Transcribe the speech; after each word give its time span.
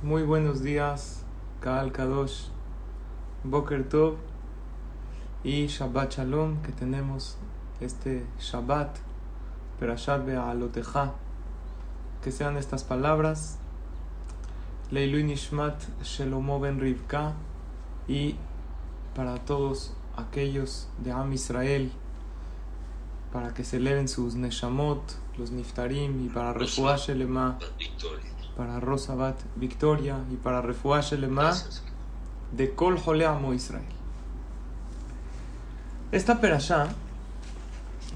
Muy 0.00 0.22
buenos 0.22 0.62
días, 0.62 1.24
Kaal 1.60 1.90
Kadosh, 1.90 2.44
Boker 3.42 3.88
Tov 3.88 4.14
y 5.42 5.66
Shabbat 5.66 6.18
Shalom 6.18 6.62
que 6.62 6.70
tenemos 6.70 7.36
este 7.80 8.24
Shabbat, 8.38 8.96
Perashat 9.80 10.24
Be'aloteja. 10.24 11.14
Que 12.22 12.30
sean 12.30 12.56
estas 12.56 12.84
palabras, 12.84 13.58
Leilu 14.92 15.20
Nishmat 15.24 15.82
Shelomo 16.04 16.60
Ben 16.60 16.78
Rivka 16.78 17.32
y 18.06 18.36
para 19.16 19.44
todos 19.44 19.94
aquellos 20.16 20.86
de 21.02 21.10
Am 21.10 21.32
Israel, 21.32 21.90
para 23.32 23.52
que 23.52 23.64
se 23.64 23.78
eleven 23.78 24.06
sus 24.06 24.36
Neshamot, 24.36 25.02
los 25.36 25.50
Niftarim 25.50 26.24
y 26.24 26.28
para 26.28 26.52
Refuah 26.52 26.98
Shelema 26.98 27.58
para 28.58 28.80
Rosabat 28.80 29.40
Victoria 29.54 30.18
y 30.32 30.34
para 30.34 30.60
Refuah 30.60 31.00
Shelema 31.00 31.54
de 32.50 32.74
Kol 32.74 32.98
Amo 33.24 33.54
Israel. 33.54 33.84
Esta 36.10 36.40
perashá 36.40 36.88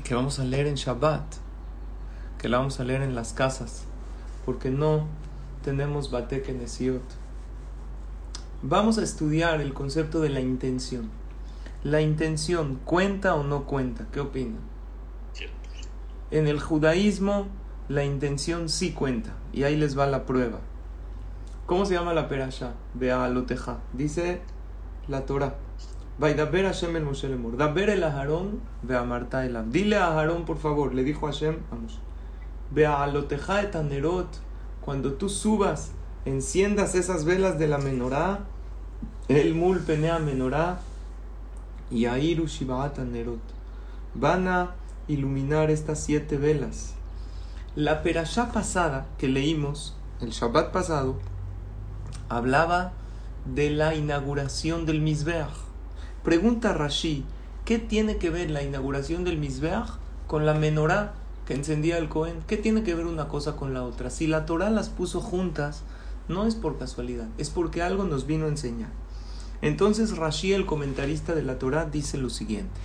que 0.02 0.16
vamos 0.16 0.40
a 0.40 0.44
leer 0.44 0.66
en 0.66 0.74
Shabbat, 0.74 1.22
que 2.38 2.48
la 2.48 2.58
vamos 2.58 2.80
a 2.80 2.84
leer 2.84 3.02
en 3.02 3.14
las 3.14 3.32
casas, 3.32 3.84
porque 4.44 4.70
no 4.70 5.06
tenemos 5.62 6.10
Bate 6.10 6.42
Kenesiot. 6.42 7.04
Vamos 8.62 8.98
a 8.98 9.04
estudiar 9.04 9.60
el 9.60 9.72
concepto 9.72 10.20
de 10.20 10.30
la 10.30 10.40
intención. 10.40 11.08
¿La 11.84 12.00
intención 12.00 12.80
cuenta 12.84 13.36
o 13.36 13.44
no 13.44 13.62
cuenta? 13.62 14.08
¿Qué 14.10 14.18
opinan? 14.18 14.58
En 16.32 16.48
el 16.48 16.58
judaísmo 16.58 17.46
la 17.92 18.04
intención 18.04 18.70
sí 18.70 18.92
cuenta. 18.92 19.34
Y 19.52 19.64
ahí 19.64 19.76
les 19.76 19.98
va 19.98 20.06
la 20.06 20.24
prueba. 20.24 20.60
¿Cómo 21.66 21.84
se 21.84 21.92
llama 21.92 22.14
la 22.14 22.26
perasha? 22.26 22.72
Bealoteja. 22.94 23.80
Dice 23.92 24.40
la 25.08 25.26
Torah. 25.26 25.56
Vaidaber 26.18 26.64
Hashem 26.64 26.96
el 26.96 27.04
Moshe 27.04 27.28
Lemor. 27.28 27.58
Daber 27.58 27.90
el 27.90 28.02
Aharón, 28.02 28.60
Beamarta 28.82 29.44
elam. 29.44 29.70
Dile 29.70 29.96
a 29.96 30.06
Aharón, 30.06 30.46
por 30.46 30.56
favor. 30.56 30.94
Le 30.94 31.04
dijo 31.04 31.26
Hashem, 31.26 31.58
vamos. 31.70 32.00
Bealoteja 32.70 33.62
et 33.62 33.76
anerot. 33.76 34.28
Cuando 34.80 35.12
tú 35.12 35.28
subas, 35.28 35.92
enciendas 36.24 36.94
esas 36.94 37.26
velas 37.26 37.58
de 37.58 37.68
la 37.68 37.76
menorá. 37.76 38.40
El 39.28 39.54
mul 39.54 39.80
penea 39.80 40.18
menorá. 40.18 40.80
Y 41.90 42.06
airu 42.06 42.46
shibaat 42.46 42.98
anerot. 42.98 43.42
Van 44.14 44.48
a 44.48 44.70
iluminar 45.08 45.70
estas 45.70 46.00
siete 46.00 46.38
velas. 46.38 46.94
La 47.74 48.02
perashá 48.02 48.52
pasada 48.52 49.06
que 49.16 49.28
leímos, 49.28 49.96
el 50.20 50.28
Shabbat 50.28 50.72
pasado, 50.72 51.16
hablaba 52.28 52.92
de 53.46 53.70
la 53.70 53.94
inauguración 53.94 54.84
del 54.84 55.00
Mizbeach. 55.00 55.48
Pregunta 56.22 56.74
Rashi, 56.74 57.24
¿qué 57.64 57.78
tiene 57.78 58.18
que 58.18 58.28
ver 58.28 58.50
la 58.50 58.62
inauguración 58.62 59.24
del 59.24 59.38
Mizbeach 59.38 59.88
con 60.26 60.44
la 60.44 60.52
menorá 60.52 61.14
que 61.46 61.54
encendía 61.54 61.96
el 61.96 62.10
Cohen? 62.10 62.42
¿Qué 62.46 62.58
tiene 62.58 62.82
que 62.82 62.94
ver 62.94 63.06
una 63.06 63.28
cosa 63.28 63.56
con 63.56 63.72
la 63.72 63.84
otra? 63.84 64.10
Si 64.10 64.26
la 64.26 64.44
Torah 64.44 64.68
las 64.68 64.90
puso 64.90 65.22
juntas, 65.22 65.82
no 66.28 66.44
es 66.44 66.56
por 66.56 66.78
casualidad, 66.78 67.28
es 67.38 67.48
porque 67.48 67.80
algo 67.80 68.04
nos 68.04 68.26
vino 68.26 68.44
a 68.44 68.48
enseñar. 68.48 68.90
Entonces 69.62 70.18
Rashi, 70.18 70.52
el 70.52 70.66
comentarista 70.66 71.34
de 71.34 71.42
la 71.42 71.58
Torah, 71.58 71.86
dice 71.86 72.18
lo 72.18 72.28
siguiente. 72.28 72.78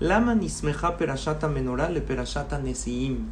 Lama 0.00 0.34
nismeja 0.34 0.96
perashata 0.96 1.48
menorá 1.48 1.90
le 1.90 2.00
perashata 2.00 2.58
nesiim. 2.58 3.26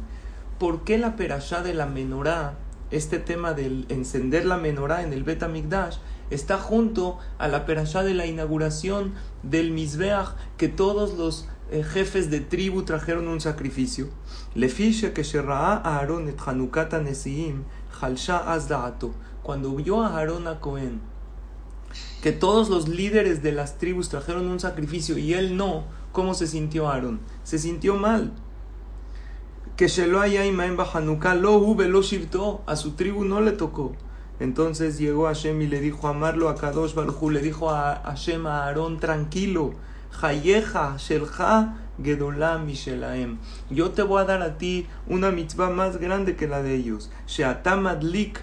¿Por 0.59 0.83
qué 0.83 0.97
la 0.97 1.15
perashá 1.15 1.61
de 1.61 1.73
la 1.73 1.85
menorá, 1.85 2.57
este 2.91 3.19
tema 3.19 3.53
del 3.53 3.85
encender 3.89 4.45
la 4.45 4.57
menorá 4.57 5.03
en 5.03 5.11
el 5.11 5.23
Bet 5.23 5.43
está 6.29 6.57
junto 6.57 7.19
a 7.37 7.47
la 7.47 7.65
perashá 7.65 8.03
de 8.03 8.13
la 8.13 8.25
inauguración 8.25 9.13
del 9.43 9.71
Mizbeach, 9.71 10.35
que 10.57 10.67
todos 10.67 11.17
los 11.17 11.47
eh, 11.71 11.83
jefes 11.83 12.29
de 12.31 12.39
tribu 12.39 12.83
trajeron 12.83 13.27
un 13.27 13.41
sacrificio? 13.41 14.09
Le 14.53 14.69
fiche 14.69 15.13
que 15.13 15.23
a 15.47 15.97
Aaron 15.97 16.29
et 16.29 16.39
Hanukata 16.39 16.99
Nesiim, 16.99 17.63
Cuando 19.43 19.75
vio 19.75 20.01
a 20.01 20.17
Aarón 20.17 20.47
a 20.47 20.59
Cohen, 20.59 21.01
que 22.21 22.31
todos 22.31 22.69
los 22.69 22.87
líderes 22.87 23.43
de 23.43 23.51
las 23.51 23.77
tribus 23.77 24.09
trajeron 24.09 24.47
un 24.47 24.59
sacrificio 24.59 25.17
y 25.17 25.33
él 25.33 25.55
no, 25.57 25.83
¿cómo 26.11 26.33
se 26.33 26.47
sintió 26.47 26.89
Aarón? 26.89 27.19
Se 27.43 27.59
sintió 27.59 27.95
mal 27.95 28.33
que 29.75 29.89
Shelo 29.89 30.23
en 30.23 30.57
Hanukkah 30.59 31.35
lo 31.35 31.57
hube 31.57 31.89
lo 31.89 32.01
shivto, 32.01 32.61
a 32.65 32.77
su 32.77 32.91
tribu 32.91 33.25
no 33.25 33.41
le 33.41 33.51
tocó. 33.51 33.93
Entonces 34.39 34.97
llegó 34.97 35.25
Hashem 35.25 35.61
y 35.61 35.67
le 35.67 35.81
dijo 35.81 36.07
a 36.07 36.11
amarlo 36.11 36.47
a 36.47 36.55
Kadosh 36.55 36.93
Baruj 36.93 37.29
le 37.31 37.41
dijo 37.41 37.71
a 37.71 38.01
Hashem 38.05 38.47
a 38.47 38.65
Aarón, 38.65 38.99
tranquilo, 38.99 39.73
Hayeja, 40.21 40.95
Shelcha, 40.97 41.75
Gedolam 42.01 42.65
Mishelaem. 42.65 43.37
Yo 43.69 43.91
te 43.91 44.03
voy 44.03 44.21
a 44.21 44.25
dar 44.25 44.41
a 44.41 44.57
ti 44.57 44.87
una 45.07 45.31
mitzvah 45.31 45.69
más 45.69 45.97
grande 45.97 46.37
que 46.37 46.47
la 46.47 46.61
de 46.61 46.75
ellos. 46.75 47.11
Sheatamadlik 47.27 48.39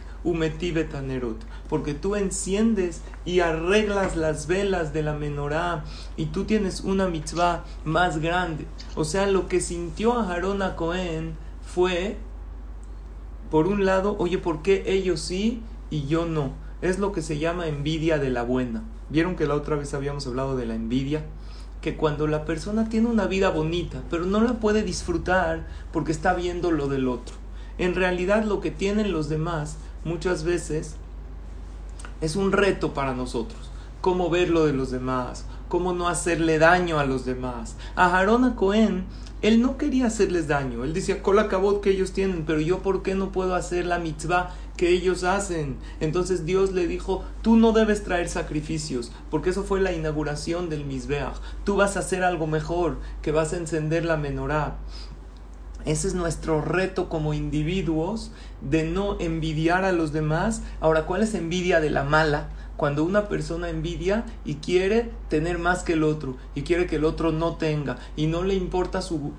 porque 1.68 1.94
tú 1.94 2.16
enciendes 2.16 3.02
y 3.24 3.40
arreglas 3.40 4.16
las 4.16 4.46
velas 4.46 4.92
de 4.92 5.02
la 5.02 5.14
menorá 5.14 5.84
y 6.16 6.26
tú 6.26 6.44
tienes 6.44 6.80
una 6.80 7.08
mitzvah 7.08 7.64
más 7.84 8.18
grande. 8.18 8.66
O 8.94 9.04
sea, 9.04 9.26
lo 9.26 9.48
que 9.48 9.60
sintió 9.60 10.18
a 10.18 10.32
Harón 10.32 10.62
a 10.62 10.76
Cohen 10.76 11.34
fue, 11.62 12.16
por 13.50 13.66
un 13.66 13.84
lado, 13.84 14.16
oye, 14.18 14.38
¿por 14.38 14.62
qué 14.62 14.84
ellos 14.86 15.20
sí 15.20 15.62
y 15.90 16.06
yo 16.06 16.26
no? 16.26 16.52
Es 16.80 16.98
lo 16.98 17.12
que 17.12 17.22
se 17.22 17.38
llama 17.38 17.66
envidia 17.66 18.18
de 18.18 18.30
la 18.30 18.42
buena. 18.42 18.82
¿Vieron 19.08 19.36
que 19.36 19.46
la 19.46 19.54
otra 19.54 19.76
vez 19.76 19.94
habíamos 19.94 20.26
hablado 20.26 20.56
de 20.56 20.66
la 20.66 20.74
envidia? 20.74 21.24
que 21.82 21.96
cuando 21.96 22.28
la 22.28 22.44
persona 22.44 22.88
tiene 22.88 23.08
una 23.08 23.26
vida 23.26 23.50
bonita, 23.50 24.02
pero 24.08 24.24
no 24.24 24.40
la 24.40 24.54
puede 24.60 24.84
disfrutar 24.84 25.66
porque 25.92 26.12
está 26.12 26.32
viendo 26.32 26.70
lo 26.70 26.86
del 26.86 27.08
otro. 27.08 27.34
En 27.76 27.96
realidad 27.96 28.44
lo 28.44 28.60
que 28.60 28.70
tienen 28.70 29.12
los 29.12 29.28
demás 29.28 29.78
muchas 30.04 30.44
veces 30.44 30.96
es 32.20 32.36
un 32.36 32.52
reto 32.52 32.94
para 32.94 33.14
nosotros. 33.14 33.70
Cómo 34.00 34.30
ver 34.30 34.50
lo 34.50 34.66
de 34.66 34.72
los 34.72 34.90
demás, 34.90 35.46
cómo 35.68 35.92
no 35.92 36.08
hacerle 36.08 36.58
daño 36.58 36.98
a 36.98 37.04
los 37.04 37.24
demás. 37.24 37.76
A 37.94 38.18
Harona 38.18 38.56
Cohen, 38.56 39.04
él 39.42 39.60
no 39.60 39.76
quería 39.76 40.06
hacerles 40.06 40.46
daño. 40.46 40.84
Él 40.84 40.94
decía, 40.94 41.20
la 41.34 41.48
cabot 41.48 41.80
que 41.80 41.90
ellos 41.90 42.12
tienen, 42.12 42.44
pero 42.46 42.60
yo 42.60 42.80
por 42.80 43.02
qué 43.02 43.14
no 43.14 43.32
puedo 43.32 43.54
hacer 43.56 43.86
la 43.86 43.98
mitzvah 43.98 44.54
que 44.76 44.90
ellos 44.90 45.24
hacen. 45.24 45.76
Entonces 46.00 46.46
Dios 46.46 46.72
le 46.72 46.86
dijo, 46.86 47.24
tú 47.42 47.56
no 47.56 47.72
debes 47.72 48.04
traer 48.04 48.28
sacrificios, 48.28 49.12
porque 49.30 49.50
eso 49.50 49.64
fue 49.64 49.80
la 49.80 49.92
inauguración 49.92 50.68
del 50.68 50.84
Mizbeach. 50.84 51.34
Tú 51.64 51.76
vas 51.76 51.96
a 51.96 52.00
hacer 52.00 52.22
algo 52.22 52.46
mejor, 52.46 52.98
que 53.20 53.32
vas 53.32 53.52
a 53.52 53.56
encender 53.56 54.04
la 54.04 54.16
menorá. 54.16 54.76
Ese 55.84 56.08
es 56.08 56.14
nuestro 56.14 56.60
reto 56.60 57.08
como 57.08 57.34
individuos 57.34 58.30
de 58.60 58.84
no 58.84 59.18
envidiar 59.18 59.84
a 59.84 59.92
los 59.92 60.12
demás. 60.12 60.62
Ahora, 60.80 61.06
¿cuál 61.06 61.22
es 61.22 61.34
envidia 61.34 61.80
de 61.80 61.90
la 61.90 62.04
mala? 62.04 62.50
Cuando 62.76 63.04
una 63.04 63.28
persona 63.28 63.68
envidia 63.68 64.24
y 64.44 64.56
quiere 64.56 65.10
tener 65.28 65.58
más 65.58 65.82
que 65.82 65.94
el 65.94 66.04
otro 66.04 66.36
y 66.54 66.62
quiere 66.62 66.86
que 66.86 66.96
el 66.96 67.04
otro 67.04 67.32
no 67.32 67.56
tenga 67.56 67.98
y 68.16 68.26
no 68.26 68.42
le 68.42 68.54
importa 68.54 69.02
su, 69.02 69.32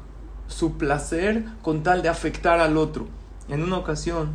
su 0.48 0.78
placer 0.78 1.46
con 1.62 1.84
tal 1.84 2.02
de 2.02 2.10
afectar 2.10 2.60
al 2.60 2.78
otro. 2.78 3.08
En 3.50 3.64
una 3.64 3.78
ocasión, 3.78 4.32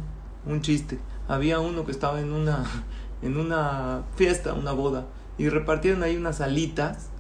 un 0.47 0.61
chiste, 0.63 0.99
había 1.29 1.61
uno 1.61 1.85
que 1.85 1.93
estaba 1.93 2.21
en 2.21 2.33
una, 2.33 2.65
en 3.23 3.37
una 3.37 4.03
fiesta, 4.17 4.55
una 4.55 4.73
boda, 4.73 5.07
y 5.37 5.49
repartieron 5.49 6.03
ahí 6.03 6.17
unas 6.17 6.41
alitas. 6.41 7.11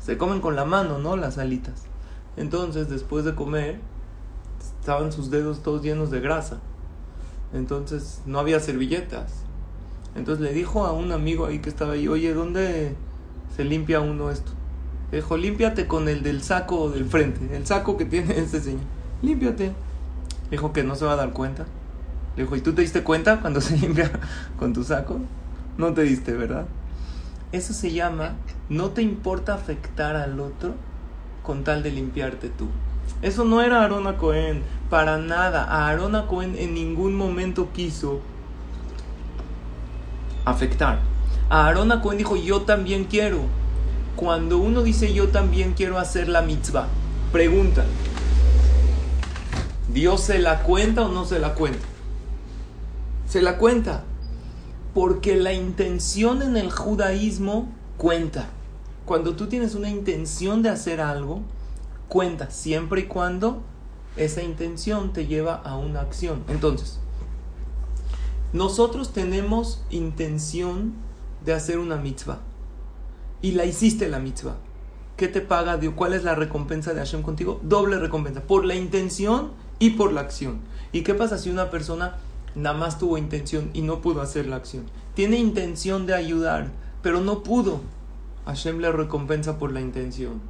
Se 0.00 0.16
comen 0.16 0.40
con 0.40 0.56
la 0.56 0.64
mano, 0.64 0.98
¿no? 0.98 1.16
Las 1.16 1.36
alitas. 1.38 1.84
Entonces, 2.36 2.88
después 2.88 3.24
de 3.24 3.34
comer, 3.34 3.80
estaban 4.80 5.12
sus 5.12 5.30
dedos 5.30 5.62
todos 5.62 5.82
llenos 5.82 6.10
de 6.10 6.20
grasa. 6.20 6.58
Entonces 7.52 8.22
no 8.26 8.38
había 8.38 8.60
servilletas. 8.60 9.44
Entonces 10.16 10.42
le 10.42 10.52
dijo 10.52 10.84
a 10.86 10.92
un 10.92 11.12
amigo 11.12 11.46
ahí 11.46 11.60
que 11.60 11.68
estaba 11.68 11.92
ahí, 11.92 12.08
oye, 12.08 12.34
¿dónde 12.34 12.94
se 13.54 13.64
limpia 13.64 14.00
uno 14.00 14.30
esto? 14.30 14.52
Dijo, 15.12 15.36
límpiate 15.36 15.86
con 15.86 16.08
el 16.08 16.22
del 16.22 16.42
saco 16.42 16.90
del 16.90 17.04
frente, 17.04 17.56
el 17.56 17.66
saco 17.66 17.96
que 17.96 18.04
tiene 18.04 18.38
este 18.38 18.60
señor. 18.60 18.82
Límpiate. 19.22 19.72
Dijo 20.50 20.72
que 20.72 20.82
no 20.82 20.94
se 20.94 21.04
va 21.04 21.12
a 21.12 21.16
dar 21.16 21.32
cuenta. 21.32 21.66
Le 22.36 22.44
dijo, 22.44 22.56
¿y 22.56 22.60
tú 22.60 22.72
te 22.72 22.82
diste 22.82 23.02
cuenta 23.02 23.40
cuando 23.40 23.60
se 23.60 23.76
limpia 23.78 24.10
con 24.58 24.72
tu 24.72 24.84
saco? 24.84 25.18
No 25.78 25.92
te 25.94 26.02
diste, 26.02 26.32
¿verdad? 26.32 26.66
Eso 27.52 27.72
se 27.72 27.92
llama, 27.92 28.34
no 28.68 28.90
te 28.90 29.02
importa 29.02 29.54
afectar 29.54 30.14
al 30.14 30.38
otro 30.38 30.74
con 31.42 31.64
tal 31.64 31.82
de 31.82 31.90
limpiarte 31.90 32.48
tú. 32.48 32.68
Eso 33.22 33.44
no 33.44 33.60
era 33.62 33.82
Arona 33.82 34.16
Cohen, 34.16 34.62
para 34.88 35.18
nada. 35.18 35.64
A 35.64 35.88
Arona 35.88 36.26
Cohen 36.26 36.56
en 36.58 36.74
ningún 36.74 37.14
momento 37.14 37.68
quiso 37.72 38.20
afectar. 40.44 41.00
A 41.48 41.66
Arona 41.66 42.00
Cohen 42.00 42.18
dijo, 42.18 42.36
yo 42.36 42.62
también 42.62 43.04
quiero. 43.04 43.40
Cuando 44.16 44.58
uno 44.58 44.82
dice 44.82 45.12
yo 45.14 45.28
también 45.28 45.72
quiero 45.74 45.98
hacer 45.98 46.28
la 46.28 46.42
mitzvah, 46.42 46.88
pregunta, 47.32 47.84
¿Dios 49.92 50.20
se 50.20 50.38
la 50.38 50.62
cuenta 50.62 51.02
o 51.02 51.08
no 51.08 51.24
se 51.24 51.40
la 51.40 51.54
cuenta? 51.54 51.84
Se 53.26 53.42
la 53.42 53.58
cuenta. 53.58 54.04
Porque 54.94 55.36
la 55.36 55.52
intención 55.52 56.42
en 56.42 56.56
el 56.56 56.70
judaísmo 56.70 57.68
cuenta. 57.96 58.46
Cuando 59.04 59.34
tú 59.34 59.46
tienes 59.46 59.74
una 59.74 59.90
intención 59.90 60.62
de 60.62 60.68
hacer 60.68 61.00
algo, 61.00 61.40
cuenta 62.10 62.50
siempre 62.50 63.02
y 63.02 63.04
cuando 63.04 63.62
esa 64.16 64.42
intención 64.42 65.12
te 65.12 65.26
lleva 65.26 65.54
a 65.54 65.76
una 65.76 66.00
acción. 66.00 66.42
Entonces, 66.48 66.98
nosotros 68.52 69.12
tenemos 69.12 69.84
intención 69.90 70.94
de 71.44 71.54
hacer 71.54 71.78
una 71.78 71.96
mitzvah 71.96 72.40
y 73.40 73.52
la 73.52 73.64
hiciste 73.64 74.08
la 74.08 74.18
mitzvah. 74.18 74.56
¿Qué 75.16 75.28
te 75.28 75.40
paga 75.40 75.76
Dios? 75.76 75.94
¿Cuál 75.96 76.12
es 76.14 76.24
la 76.24 76.34
recompensa 76.34 76.92
de 76.92 76.98
Hashem 76.98 77.22
contigo? 77.22 77.60
Doble 77.62 77.98
recompensa, 77.98 78.42
por 78.42 78.64
la 78.64 78.74
intención 78.74 79.52
y 79.78 79.90
por 79.90 80.12
la 80.12 80.22
acción. 80.22 80.60
¿Y 80.92 81.02
qué 81.02 81.14
pasa 81.14 81.38
si 81.38 81.48
una 81.48 81.70
persona 81.70 82.16
nada 82.56 82.76
más 82.76 82.98
tuvo 82.98 83.18
intención 83.18 83.70
y 83.72 83.82
no 83.82 84.00
pudo 84.00 84.20
hacer 84.20 84.46
la 84.46 84.56
acción? 84.56 84.86
Tiene 85.14 85.38
intención 85.38 86.06
de 86.06 86.14
ayudar, 86.14 86.72
pero 87.02 87.20
no 87.20 87.44
pudo. 87.44 87.82
Hashem 88.46 88.78
le 88.78 88.90
recompensa 88.90 89.58
por 89.58 89.70
la 89.72 89.80
intención. 89.80 90.40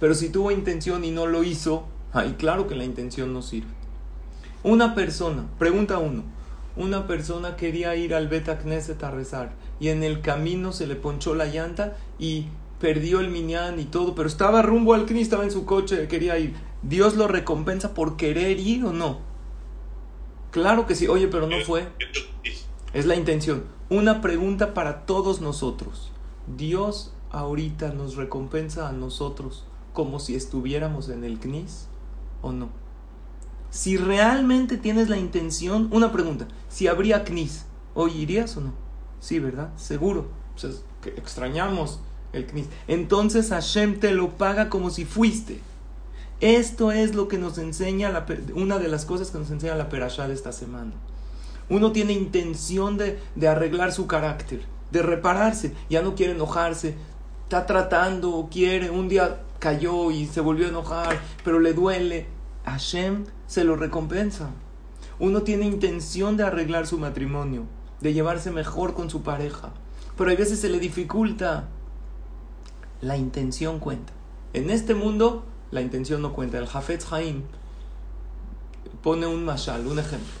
Pero 0.00 0.14
si 0.14 0.28
tuvo 0.28 0.50
intención 0.50 1.04
y 1.04 1.10
no 1.10 1.26
lo 1.26 1.44
hizo, 1.44 1.84
ahí 2.12 2.34
claro 2.38 2.66
que 2.66 2.74
la 2.74 2.84
intención 2.84 3.32
no 3.32 3.42
sirve. 3.42 3.70
Una 4.62 4.94
persona, 4.94 5.46
pregunta 5.58 5.98
uno, 5.98 6.22
una 6.76 7.06
persona 7.06 7.56
quería 7.56 7.94
ir 7.96 8.14
al 8.14 8.28
Beta 8.28 8.58
Knesset 8.58 9.02
a 9.04 9.10
rezar 9.10 9.52
y 9.78 9.88
en 9.88 10.02
el 10.02 10.20
camino 10.20 10.72
se 10.72 10.86
le 10.86 10.96
ponchó 10.96 11.34
la 11.34 11.46
llanta 11.46 11.96
y 12.18 12.46
perdió 12.80 13.20
el 13.20 13.28
minyan 13.28 13.78
y 13.78 13.84
todo, 13.84 14.14
pero 14.14 14.28
estaba 14.28 14.62
rumbo 14.62 14.94
al 14.94 15.06
Knis, 15.06 15.22
estaba 15.22 15.44
en 15.44 15.50
su 15.50 15.64
coche, 15.64 16.08
quería 16.08 16.38
ir. 16.38 16.54
¿Dios 16.82 17.16
lo 17.16 17.28
recompensa 17.28 17.94
por 17.94 18.16
querer 18.16 18.58
ir 18.58 18.84
o 18.84 18.92
no? 18.92 19.20
Claro 20.50 20.86
que 20.86 20.94
sí, 20.94 21.08
oye, 21.08 21.28
pero 21.28 21.46
no 21.46 21.56
fue. 21.64 21.88
Es 22.92 23.06
la 23.06 23.16
intención. 23.16 23.64
Una 23.88 24.20
pregunta 24.20 24.74
para 24.74 25.06
todos 25.06 25.40
nosotros. 25.40 26.12
¿Dios 26.56 27.12
ahorita 27.34 27.92
nos 27.92 28.16
recompensa 28.16 28.88
a 28.88 28.92
nosotros 28.92 29.64
como 29.92 30.20
si 30.20 30.34
estuviéramos 30.34 31.08
en 31.08 31.24
el 31.24 31.38
CNIS 31.38 31.88
o 32.42 32.52
no? 32.52 32.68
Si 33.70 33.96
realmente 33.96 34.76
tienes 34.76 35.08
la 35.08 35.16
intención, 35.16 35.88
una 35.90 36.12
pregunta, 36.12 36.46
si 36.68 36.86
habría 36.86 37.24
CNIS, 37.24 37.66
¿hoy 37.94 38.12
irías 38.12 38.56
o 38.56 38.60
no? 38.60 38.72
Sí, 39.20 39.40
¿verdad? 39.40 39.70
Seguro. 39.76 40.28
Extrañamos 41.04 42.00
el 42.32 42.46
CNIS. 42.46 42.68
Entonces 42.86 43.50
Hashem 43.50 43.98
te 43.98 44.12
lo 44.12 44.30
paga 44.38 44.70
como 44.70 44.90
si 44.90 45.04
fuiste. 45.04 45.60
Esto 46.40 46.92
es 46.92 47.14
lo 47.14 47.26
que 47.26 47.38
nos 47.38 47.58
enseña, 47.58 48.26
una 48.54 48.78
de 48.78 48.88
las 48.88 49.04
cosas 49.04 49.30
que 49.30 49.38
nos 49.38 49.50
enseña 49.50 49.74
la 49.74 49.88
Perashá 49.88 50.28
de 50.28 50.34
esta 50.34 50.52
semana. 50.52 50.92
Uno 51.68 51.92
tiene 51.92 52.12
intención 52.12 52.98
de 52.98 53.48
arreglar 53.48 53.92
su 53.92 54.06
carácter, 54.06 54.62
de 54.90 55.02
repararse, 55.02 55.74
ya 55.88 56.02
no 56.02 56.14
quiere 56.14 56.32
enojarse, 56.32 56.94
está 57.44 57.66
tratando, 57.66 58.48
quiere, 58.50 58.90
un 58.90 59.08
día 59.08 59.42
cayó 59.58 60.10
y 60.10 60.26
se 60.26 60.40
volvió 60.40 60.66
a 60.66 60.70
enojar, 60.70 61.20
pero 61.44 61.60
le 61.60 61.72
duele. 61.72 62.26
Hashem 62.64 63.26
se 63.46 63.64
lo 63.64 63.76
recompensa. 63.76 64.50
Uno 65.18 65.42
tiene 65.42 65.66
intención 65.66 66.36
de 66.36 66.44
arreglar 66.44 66.86
su 66.86 66.98
matrimonio, 66.98 67.64
de 68.00 68.12
llevarse 68.12 68.50
mejor 68.50 68.94
con 68.94 69.10
su 69.10 69.22
pareja, 69.22 69.72
pero 70.16 70.30
a 70.30 70.34
veces 70.34 70.60
se 70.60 70.68
le 70.68 70.80
dificulta. 70.80 71.68
La 73.00 73.16
intención 73.16 73.78
cuenta. 73.78 74.12
En 74.54 74.70
este 74.70 74.94
mundo 74.94 75.44
la 75.70 75.82
intención 75.82 76.22
no 76.22 76.32
cuenta. 76.32 76.58
El 76.58 76.68
Hafetz 76.72 77.12
Haim 77.12 77.42
pone 79.02 79.26
un 79.26 79.44
mashal, 79.44 79.86
un 79.86 79.98
ejemplo. 79.98 80.32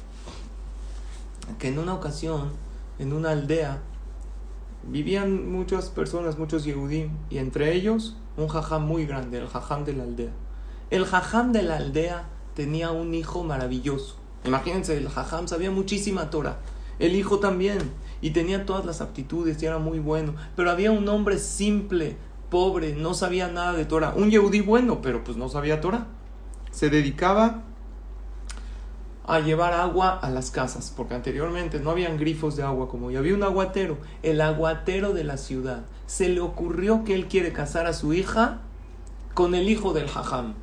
Que 1.58 1.68
en 1.68 1.78
una 1.78 1.94
ocasión, 1.94 2.52
en 2.98 3.12
una 3.12 3.32
aldea, 3.32 3.82
vivían 4.88 5.50
muchas 5.50 5.88
personas, 5.88 6.38
muchos 6.38 6.64
Yehudim, 6.64 7.10
y 7.30 7.38
entre 7.38 7.74
ellos 7.74 8.16
un 8.36 8.48
jajam 8.48 8.86
muy 8.86 9.06
grande, 9.06 9.38
el 9.38 9.48
jajam 9.48 9.84
de 9.84 9.92
la 9.92 10.04
aldea. 10.04 10.32
El 10.90 11.06
jajam 11.06 11.52
de 11.52 11.62
la 11.62 11.76
aldea 11.76 12.28
tenía 12.54 12.90
un 12.90 13.14
hijo 13.14 13.44
maravilloso. 13.44 14.16
Imagínense, 14.44 14.96
el 14.96 15.08
jajam 15.08 15.48
sabía 15.48 15.70
muchísima 15.70 16.30
Torah. 16.30 16.58
El 16.98 17.16
hijo 17.16 17.38
también. 17.38 17.78
Y 18.20 18.30
tenía 18.30 18.64
todas 18.64 18.84
las 18.84 19.00
aptitudes 19.00 19.62
y 19.62 19.66
era 19.66 19.78
muy 19.78 19.98
bueno. 19.98 20.34
Pero 20.56 20.70
había 20.70 20.92
un 20.92 21.08
hombre 21.08 21.38
simple, 21.38 22.16
pobre, 22.50 22.94
no 22.94 23.14
sabía 23.14 23.48
nada 23.48 23.72
de 23.72 23.84
Torah. 23.84 24.14
Un 24.16 24.30
Yehudí 24.30 24.60
bueno, 24.60 25.02
pero 25.02 25.24
pues 25.24 25.36
no 25.36 25.48
sabía 25.48 25.80
Torah. 25.80 26.06
Se 26.70 26.90
dedicaba 26.90 27.62
a 29.26 29.40
llevar 29.40 29.72
agua 29.72 30.18
a 30.18 30.28
las 30.30 30.50
casas, 30.50 30.92
porque 30.94 31.14
anteriormente 31.14 31.80
no 31.80 31.90
habían 31.90 32.18
grifos 32.18 32.56
de 32.56 32.62
agua 32.62 32.88
como 32.88 33.06
hoy, 33.06 33.16
había 33.16 33.34
un 33.34 33.42
aguatero, 33.42 33.98
el 34.22 34.40
aguatero 34.40 35.14
de 35.14 35.24
la 35.24 35.38
ciudad. 35.38 35.84
Se 36.06 36.28
le 36.28 36.40
ocurrió 36.40 37.04
que 37.04 37.14
él 37.14 37.26
quiere 37.26 37.52
casar 37.52 37.86
a 37.86 37.94
su 37.94 38.12
hija 38.12 38.60
con 39.32 39.54
el 39.54 39.68
hijo 39.68 39.94
del 39.94 40.08
jajam. 40.08 40.54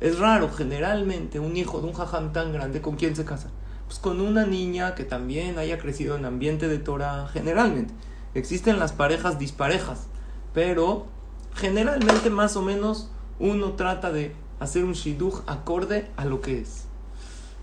Es 0.00 0.18
raro, 0.18 0.50
generalmente, 0.50 1.38
un 1.40 1.58
hijo 1.58 1.80
de 1.80 1.88
un 1.88 1.92
jajam 1.92 2.32
tan 2.32 2.52
grande, 2.52 2.80
¿con 2.80 2.96
quién 2.96 3.14
se 3.14 3.26
casa? 3.26 3.50
Pues 3.86 3.98
con 3.98 4.20
una 4.22 4.46
niña 4.46 4.94
que 4.94 5.04
también 5.04 5.58
haya 5.58 5.78
crecido 5.78 6.16
en 6.16 6.24
ambiente 6.24 6.68
de 6.68 6.78
Torah, 6.78 7.28
generalmente. 7.28 7.92
Existen 8.32 8.78
las 8.78 8.92
parejas 8.92 9.38
disparejas, 9.38 10.06
pero 10.54 11.06
generalmente 11.54 12.30
más 12.30 12.56
o 12.56 12.62
menos 12.62 13.10
uno 13.38 13.72
trata 13.72 14.10
de 14.10 14.34
hacer 14.58 14.84
un 14.84 14.92
shidduch 14.92 15.42
acorde 15.46 16.10
a 16.16 16.24
lo 16.24 16.40
que 16.40 16.60
es. 16.60 16.89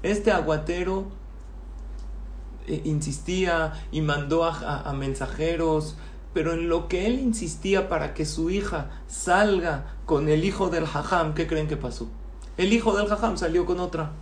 Este 0.08 0.32
aguatero 0.32 1.04
eh, 2.66 2.82
insistía 2.86 3.74
y 3.92 4.00
mandó 4.00 4.46
a, 4.46 4.94
mensajeros, 4.94 5.98
pero 6.34 6.54
en 6.54 6.70
lo 6.70 6.88
que 6.88 7.08
él 7.08 7.20
insistía 7.20 7.90
para 7.90 8.14
que 8.14 8.26
su 8.26 8.50
hija 8.50 8.90
salga 9.08 9.98
con 10.06 10.30
el 10.30 10.46
hijo 10.46 10.70
del 10.70 10.86
jajam, 10.86 11.34
¿qué 11.34 11.46
creen 11.46 11.68
que 11.68 11.76
pasó? 11.76 12.08
El 12.56 12.72
hijo 12.72 12.96
del 12.96 13.10
jajam 13.10 13.36
salió 13.36 13.66
con 13.66 13.82
otra. 13.82 14.14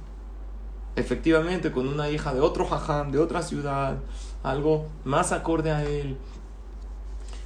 Efectivamente, 0.95 1.71
con 1.71 1.87
una 1.87 2.09
hija 2.09 2.33
de 2.33 2.39
otro 2.39 2.65
jajam, 2.65 3.11
de 3.11 3.19
otra 3.19 3.43
ciudad, 3.43 3.99
algo 4.41 4.87
más 5.03 5.31
acorde 5.33 5.69
a 5.69 5.83
él. 5.83 6.17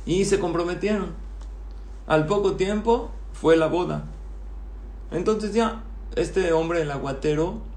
Y 0.05 0.23
se 0.23 0.39
comprometieron. 0.39 1.11
Al 2.07 2.25
poco 2.25 2.53
tiempo 2.53 3.11
fue 3.33 3.57
la 3.57 3.67
boda. 3.67 4.05
Entonces 5.11 5.53
ya, 5.53 5.83
este 6.15 6.53
hombre, 6.53 6.83
el 6.83 6.91
aguatero, 6.91 7.67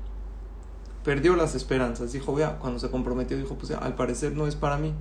perdió 1.04 1.36
las 1.36 1.54
esperanzas. 1.54 2.12
Dijo, 2.12 2.38
ya, 2.38 2.58
cuando 2.58 2.78
se 2.78 2.90
comprometió, 2.90 3.36
dijo, 3.36 3.56
pues 3.56 3.72
al 3.72 3.94
parecer 3.94 4.32
no 4.32 4.46
es 4.46 4.56
para 4.56 4.76
mí. 4.76 4.94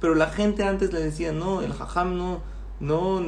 Pero 0.00 0.14
la 0.14 0.28
gente 0.28 0.64
antes 0.64 0.92
le 0.92 1.00
decía, 1.00 1.32
no, 1.32 1.62
el 1.62 1.72
jajam 1.72 2.16
no, 2.18 2.40
no, 2.80 3.22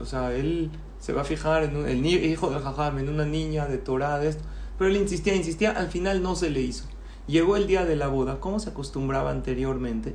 o 0.00 0.04
sea, 0.04 0.32
él 0.34 0.70
se 0.98 1.12
va 1.12 1.22
a 1.22 1.24
fijar 1.24 1.62
en 1.64 1.76
el 1.86 2.04
hijo 2.04 2.50
del 2.50 2.60
jajam, 2.60 2.98
en 2.98 3.08
una 3.08 3.24
niña 3.24 3.66
de 3.66 3.78
Torah, 3.78 4.18
de 4.18 4.28
esto. 4.28 4.42
Pero 4.76 4.90
él 4.90 4.96
insistía, 4.96 5.34
insistía, 5.34 5.70
al 5.70 5.88
final 5.88 6.22
no 6.22 6.34
se 6.34 6.50
le 6.50 6.60
hizo. 6.60 6.86
Llegó 7.26 7.56
el 7.56 7.66
día 7.66 7.84
de 7.84 7.96
la 7.96 8.08
boda, 8.08 8.40
como 8.40 8.58
se 8.58 8.70
acostumbraba 8.70 9.30
anteriormente, 9.30 10.14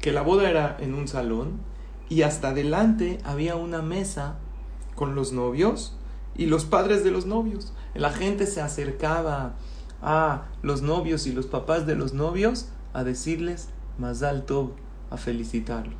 que 0.00 0.12
la 0.12 0.22
boda 0.22 0.48
era 0.48 0.76
en 0.80 0.94
un 0.94 1.08
salón 1.08 1.60
y 2.08 2.22
hasta 2.22 2.50
adelante 2.50 3.18
había 3.24 3.56
una 3.56 3.82
mesa 3.82 4.36
con 4.94 5.14
los 5.14 5.32
novios 5.32 5.96
y 6.36 6.46
los 6.46 6.66
padres 6.66 7.04
de 7.04 7.10
los 7.10 7.26
novios. 7.26 7.72
La 7.94 8.10
gente 8.10 8.46
se 8.46 8.60
acercaba 8.60 9.54
a 10.04 10.42
los 10.62 10.82
novios 10.82 11.26
y 11.26 11.32
los 11.32 11.46
papás 11.46 11.86
de 11.86 11.96
los 11.96 12.12
novios 12.12 12.68
a 12.92 13.04
decirles 13.04 13.70
más 13.98 14.22
alto, 14.22 14.76
a 15.10 15.16
felicitarlos. 15.16 15.96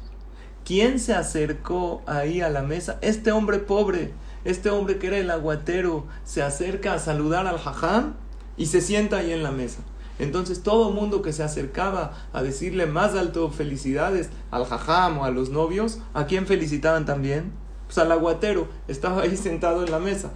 ¿Quién 0.64 0.98
se 0.98 1.14
acercó 1.14 2.02
ahí 2.06 2.40
a 2.40 2.50
la 2.50 2.62
mesa? 2.62 2.98
Este 3.00 3.32
hombre 3.32 3.58
pobre, 3.58 4.12
este 4.44 4.70
hombre 4.70 4.98
que 4.98 5.08
era 5.08 5.18
el 5.18 5.30
aguatero, 5.30 6.06
se 6.24 6.42
acerca 6.42 6.94
a 6.94 6.98
saludar 6.98 7.46
al 7.46 7.58
jajam 7.58 8.14
y 8.56 8.66
se 8.66 8.80
sienta 8.80 9.18
ahí 9.18 9.32
en 9.32 9.42
la 9.42 9.52
mesa. 9.52 9.80
Entonces 10.18 10.62
todo 10.62 10.92
mundo 10.92 11.22
que 11.22 11.32
se 11.32 11.42
acercaba 11.42 12.12
a 12.32 12.42
decirle 12.42 12.86
más 12.86 13.14
alto 13.14 13.50
felicidades 13.50 14.30
al 14.50 14.64
jajam 14.64 15.18
o 15.18 15.24
a 15.24 15.30
los 15.30 15.50
novios, 15.50 15.98
¿a 16.12 16.26
quién 16.26 16.46
felicitaban 16.46 17.04
también? 17.04 17.52
Pues 17.86 17.98
al 17.98 18.12
aguatero, 18.12 18.68
estaba 18.86 19.22
ahí 19.22 19.36
sentado 19.36 19.84
en 19.84 19.90
la 19.90 19.98
mesa. 19.98 20.30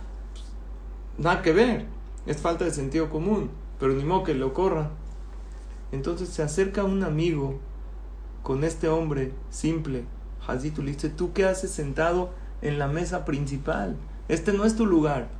nada 1.18 1.42
que 1.42 1.52
ver 1.52 1.97
es 2.28 2.37
falta 2.42 2.66
de 2.66 2.70
sentido 2.70 3.08
común, 3.08 3.50
pero 3.80 3.94
ni 3.94 4.04
modo 4.04 4.23
que 4.23 4.35
lo 4.35 4.52
corra. 4.52 4.90
Entonces 5.92 6.28
se 6.28 6.42
acerca 6.42 6.85
un 6.85 7.02
amigo 7.02 7.58
con 8.42 8.64
este 8.64 8.87
hombre 8.88 9.32
simple, 9.49 10.04
Hazitu, 10.47 10.82
le 10.82 10.92
dice, 10.92 11.08
¿tú 11.08 11.32
qué 11.32 11.47
haces 11.47 11.70
sentado 11.70 12.30
en 12.61 12.78
la 12.78 12.87
mesa 12.87 13.25
principal? 13.25 13.97
Este 14.28 14.52
no 14.52 14.66
es 14.66 14.76
tu 14.76 14.85
lugar. 14.85 15.30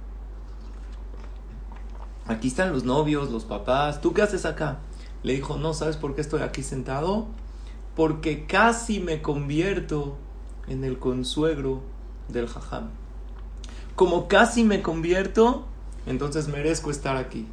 Aquí 2.27 2.49
están 2.49 2.73
los 2.73 2.85
novios, 2.85 3.31
los 3.31 3.45
papás, 3.45 4.01
¿tú 4.01 4.15
qué 4.15 4.23
haces 4.23 4.47
acá? 4.47 4.79
Le 5.23 5.35
dijo, 5.35 5.59
no, 5.59 5.75
¿sabes 5.75 5.99
por 5.99 6.15
qué 6.15 6.23
estoy 6.23 6.41
aquí 6.41 6.63
sentado? 6.63 7.27
Porque 7.95 8.47
casi 8.47 8.99
me 8.99 9.21
convierto 9.21 10.17
en 10.67 10.85
el 10.85 10.99
consuegro 10.99 11.83
del 12.29 12.49
jajam. 12.49 12.89
Como 13.95 14.27
casi 14.27 14.65
me 14.65 14.81
convierto, 14.81 15.67
entonces 16.09 16.49
merezco 16.49 16.91
estar 16.91 17.17
aquí. 17.17 17.47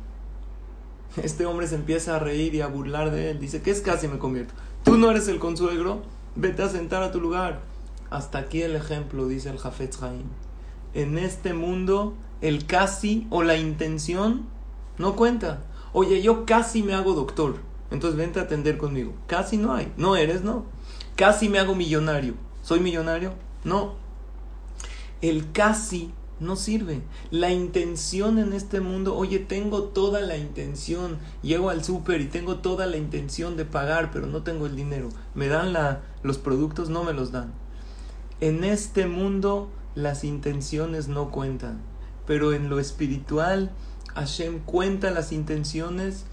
Este 1.21 1.45
hombre 1.45 1.67
se 1.67 1.75
empieza 1.75 2.15
a 2.15 2.19
reír 2.19 2.55
y 2.55 2.61
a 2.61 2.67
burlar 2.67 3.11
de 3.11 3.31
él. 3.31 3.39
Dice, 3.39 3.61
¿qué 3.61 3.71
es 3.71 3.81
casi 3.81 4.07
me 4.07 4.17
convierto? 4.17 4.53
Tú 4.83 4.97
no 4.97 5.09
eres 5.11 5.27
el 5.27 5.39
consuegro, 5.39 6.03
vete 6.35 6.63
a 6.63 6.69
sentar 6.69 7.03
a 7.03 7.11
tu 7.11 7.21
lugar. 7.21 7.61
Hasta 8.09 8.37
aquí 8.37 8.61
el 8.61 8.75
ejemplo, 8.75 9.27
dice 9.27 9.49
el 9.49 9.57
Jafetz 9.57 10.01
Haim. 10.03 10.27
En 10.93 11.17
este 11.17 11.53
mundo, 11.53 12.13
el 12.41 12.65
casi 12.65 13.27
o 13.29 13.43
la 13.43 13.57
intención 13.57 14.45
no 14.97 15.15
cuenta. 15.15 15.63
Oye, 15.93 16.21
yo 16.21 16.45
casi 16.45 16.83
me 16.83 16.93
hago 16.93 17.13
doctor, 17.13 17.57
entonces 17.91 18.17
vente 18.17 18.39
a 18.39 18.43
atender 18.43 18.77
conmigo. 18.77 19.13
Casi 19.27 19.57
no 19.57 19.73
hay. 19.73 19.91
No 19.97 20.15
eres, 20.15 20.43
no. 20.43 20.65
Casi 21.15 21.49
me 21.49 21.59
hago 21.59 21.75
millonario. 21.75 22.33
¿Soy 22.61 22.79
millonario? 22.79 23.33
No. 23.63 23.95
El 25.21 25.51
casi 25.51 26.11
no 26.39 26.55
sirve. 26.55 27.01
La 27.31 27.51
intención 27.51 28.39
en 28.39 28.53
este 28.53 28.81
mundo, 28.81 29.15
oye, 29.15 29.39
tengo 29.39 29.83
toda 29.83 30.21
la 30.21 30.37
intención, 30.37 31.17
llego 31.41 31.69
al 31.69 31.83
súper 31.83 32.21
y 32.21 32.25
tengo 32.25 32.57
toda 32.57 32.85
la 32.87 32.97
intención 32.97 33.55
de 33.57 33.65
pagar, 33.65 34.11
pero 34.11 34.27
no 34.27 34.43
tengo 34.43 34.65
el 34.65 34.75
dinero. 34.75 35.09
Me 35.33 35.47
dan 35.47 35.73
la, 35.73 36.01
los 36.23 36.37
productos, 36.37 36.89
no 36.89 37.03
me 37.03 37.13
los 37.13 37.31
dan. 37.31 37.53
En 38.41 38.63
este 38.63 39.07
mundo 39.07 39.69
las 39.95 40.23
intenciones 40.25 41.07
no 41.07 41.31
cuentan, 41.31 41.79
pero 42.27 42.53
en 42.53 42.69
lo 42.69 42.79
espiritual 42.79 43.71
Hashem 44.13 44.59
cuenta 44.59 45.11
las 45.11 45.31
intenciones 45.31 46.25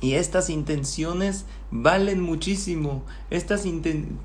y 0.00 0.14
estas 0.14 0.48
intenciones 0.48 1.44
valen 1.70 2.20
muchísimo. 2.20 3.04
Estas 3.30 3.64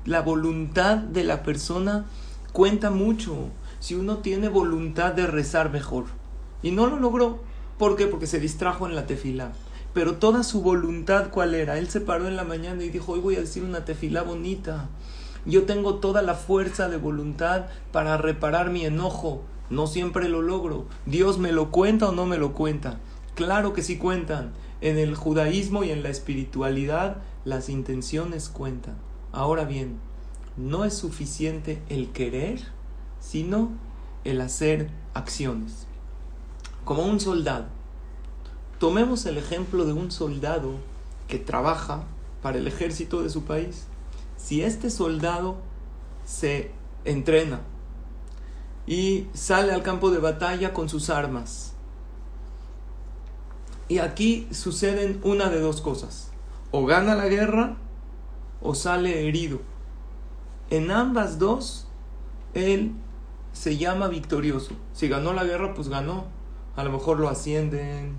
la 0.04 0.22
voluntad 0.22 0.96
de 0.96 1.24
la 1.24 1.42
persona 1.42 2.06
cuenta 2.52 2.90
mucho 2.90 3.50
si 3.80 3.94
uno 3.94 4.18
tiene 4.18 4.48
voluntad 4.48 5.12
de 5.12 5.26
rezar 5.26 5.72
mejor. 5.72 6.04
Y 6.62 6.70
no 6.70 6.86
lo 6.86 7.00
logró. 7.00 7.40
¿Por 7.78 7.96
qué? 7.96 8.06
Porque 8.06 8.26
se 8.26 8.38
distrajo 8.38 8.86
en 8.86 8.94
la 8.94 9.06
tefila. 9.06 9.52
Pero 9.94 10.16
toda 10.16 10.44
su 10.44 10.60
voluntad, 10.60 11.30
¿cuál 11.30 11.54
era? 11.54 11.78
Él 11.78 11.88
se 11.88 12.00
paró 12.00 12.28
en 12.28 12.36
la 12.36 12.44
mañana 12.44 12.84
y 12.84 12.90
dijo, 12.90 13.12
hoy 13.12 13.20
voy 13.20 13.36
a 13.36 13.40
decir 13.40 13.64
una 13.64 13.84
tefila 13.84 14.22
bonita. 14.22 14.88
Yo 15.46 15.64
tengo 15.64 15.96
toda 15.96 16.20
la 16.22 16.34
fuerza 16.34 16.88
de 16.88 16.98
voluntad 16.98 17.66
para 17.90 18.18
reparar 18.18 18.70
mi 18.70 18.84
enojo. 18.84 19.42
No 19.70 19.86
siempre 19.86 20.28
lo 20.28 20.42
logro. 20.42 20.86
¿Dios 21.06 21.38
me 21.38 21.50
lo 21.50 21.70
cuenta 21.70 22.10
o 22.10 22.12
no 22.12 22.26
me 22.26 22.36
lo 22.36 22.52
cuenta? 22.52 23.00
Claro 23.34 23.72
que 23.72 23.82
sí 23.82 23.96
cuentan. 23.96 24.52
En 24.82 24.98
el 24.98 25.14
judaísmo 25.14 25.84
y 25.84 25.90
en 25.90 26.02
la 26.02 26.10
espiritualidad 26.10 27.22
las 27.44 27.70
intenciones 27.70 28.50
cuentan. 28.50 28.96
Ahora 29.32 29.64
bien, 29.64 29.98
no 30.56 30.84
es 30.84 30.94
suficiente 30.94 31.82
el 31.88 32.10
querer 32.10 32.60
sino 33.20 33.70
el 34.24 34.40
hacer 34.40 34.90
acciones. 35.14 35.86
Como 36.84 37.04
un 37.04 37.20
soldado. 37.20 37.66
Tomemos 38.78 39.26
el 39.26 39.38
ejemplo 39.38 39.84
de 39.84 39.92
un 39.92 40.10
soldado 40.10 40.74
que 41.28 41.38
trabaja 41.38 42.04
para 42.42 42.58
el 42.58 42.66
ejército 42.66 43.22
de 43.22 43.30
su 43.30 43.44
país. 43.44 43.86
Si 44.36 44.62
este 44.62 44.90
soldado 44.90 45.56
se 46.24 46.72
entrena 47.04 47.60
y 48.86 49.26
sale 49.34 49.72
al 49.72 49.82
campo 49.82 50.10
de 50.10 50.18
batalla 50.18 50.72
con 50.72 50.88
sus 50.88 51.10
armas, 51.10 51.74
y 53.90 53.98
aquí 53.98 54.46
suceden 54.52 55.20
una 55.24 55.50
de 55.50 55.60
dos 55.60 55.80
cosas. 55.80 56.30
O 56.70 56.86
gana 56.86 57.16
la 57.16 57.26
guerra 57.26 57.76
o 58.62 58.76
sale 58.76 59.26
herido. 59.26 59.60
En 60.70 60.92
ambas 60.92 61.40
dos, 61.40 61.88
él 62.54 62.92
se 63.52 63.76
llama 63.76 64.08
victorioso. 64.08 64.72
Si 64.92 65.08
ganó 65.08 65.32
la 65.32 65.44
guerra, 65.44 65.74
pues 65.74 65.88
ganó. 65.88 66.26
A 66.76 66.84
lo 66.84 66.90
mejor 66.90 67.18
lo 67.18 67.28
ascienden, 67.28 68.16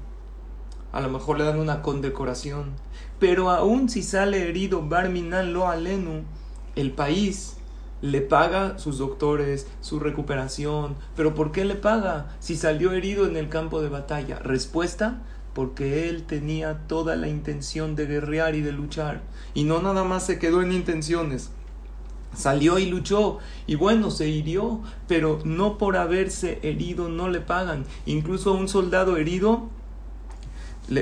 a 0.91 1.00
lo 1.00 1.09
mejor 1.09 1.38
le 1.38 1.45
dan 1.45 1.59
una 1.59 1.81
condecoración. 1.81 2.73
Pero 3.19 3.50
aún 3.50 3.89
si 3.89 4.03
sale 4.03 4.50
herido 4.50 4.88
Barminan 4.88 5.53
lo 5.53 5.67
alenu, 5.67 6.23
el 6.75 6.91
país 6.91 7.57
le 8.01 8.21
paga 8.21 8.77
sus 8.77 8.97
doctores, 8.97 9.67
su 9.79 10.00
recuperación. 10.00 10.95
¿Pero 11.15 11.33
por 11.33 11.51
qué 11.51 11.65
le 11.65 11.75
paga 11.75 12.35
si 12.39 12.55
salió 12.55 12.91
herido 12.91 13.25
en 13.25 13.38
el 13.38 13.47
campo 13.47 13.81
de 13.81 13.89
batalla? 13.89 14.39
Respuesta, 14.39 15.21
porque 15.53 16.09
él 16.09 16.23
tenía 16.23 16.88
toda 16.88 17.15
la 17.15 17.27
intención 17.27 17.95
de 17.95 18.07
guerrear 18.07 18.55
y 18.55 18.61
de 18.61 18.71
luchar. 18.71 19.21
Y 19.53 19.63
no 19.63 19.81
nada 19.81 20.03
más 20.03 20.25
se 20.25 20.39
quedó 20.39 20.61
en 20.61 20.71
intenciones, 20.71 21.51
Salió 22.33 22.79
y 22.79 22.85
luchó 22.85 23.39
y 23.67 23.75
bueno, 23.75 24.09
se 24.09 24.29
hirió, 24.29 24.81
pero 25.07 25.39
no 25.43 25.77
por 25.77 25.97
haberse 25.97 26.59
herido 26.63 27.09
no 27.09 27.27
le 27.27 27.41
pagan. 27.41 27.85
Incluso 28.05 28.51
a 28.51 28.53
un 28.53 28.67
soldado 28.67 29.17
herido, 29.17 29.69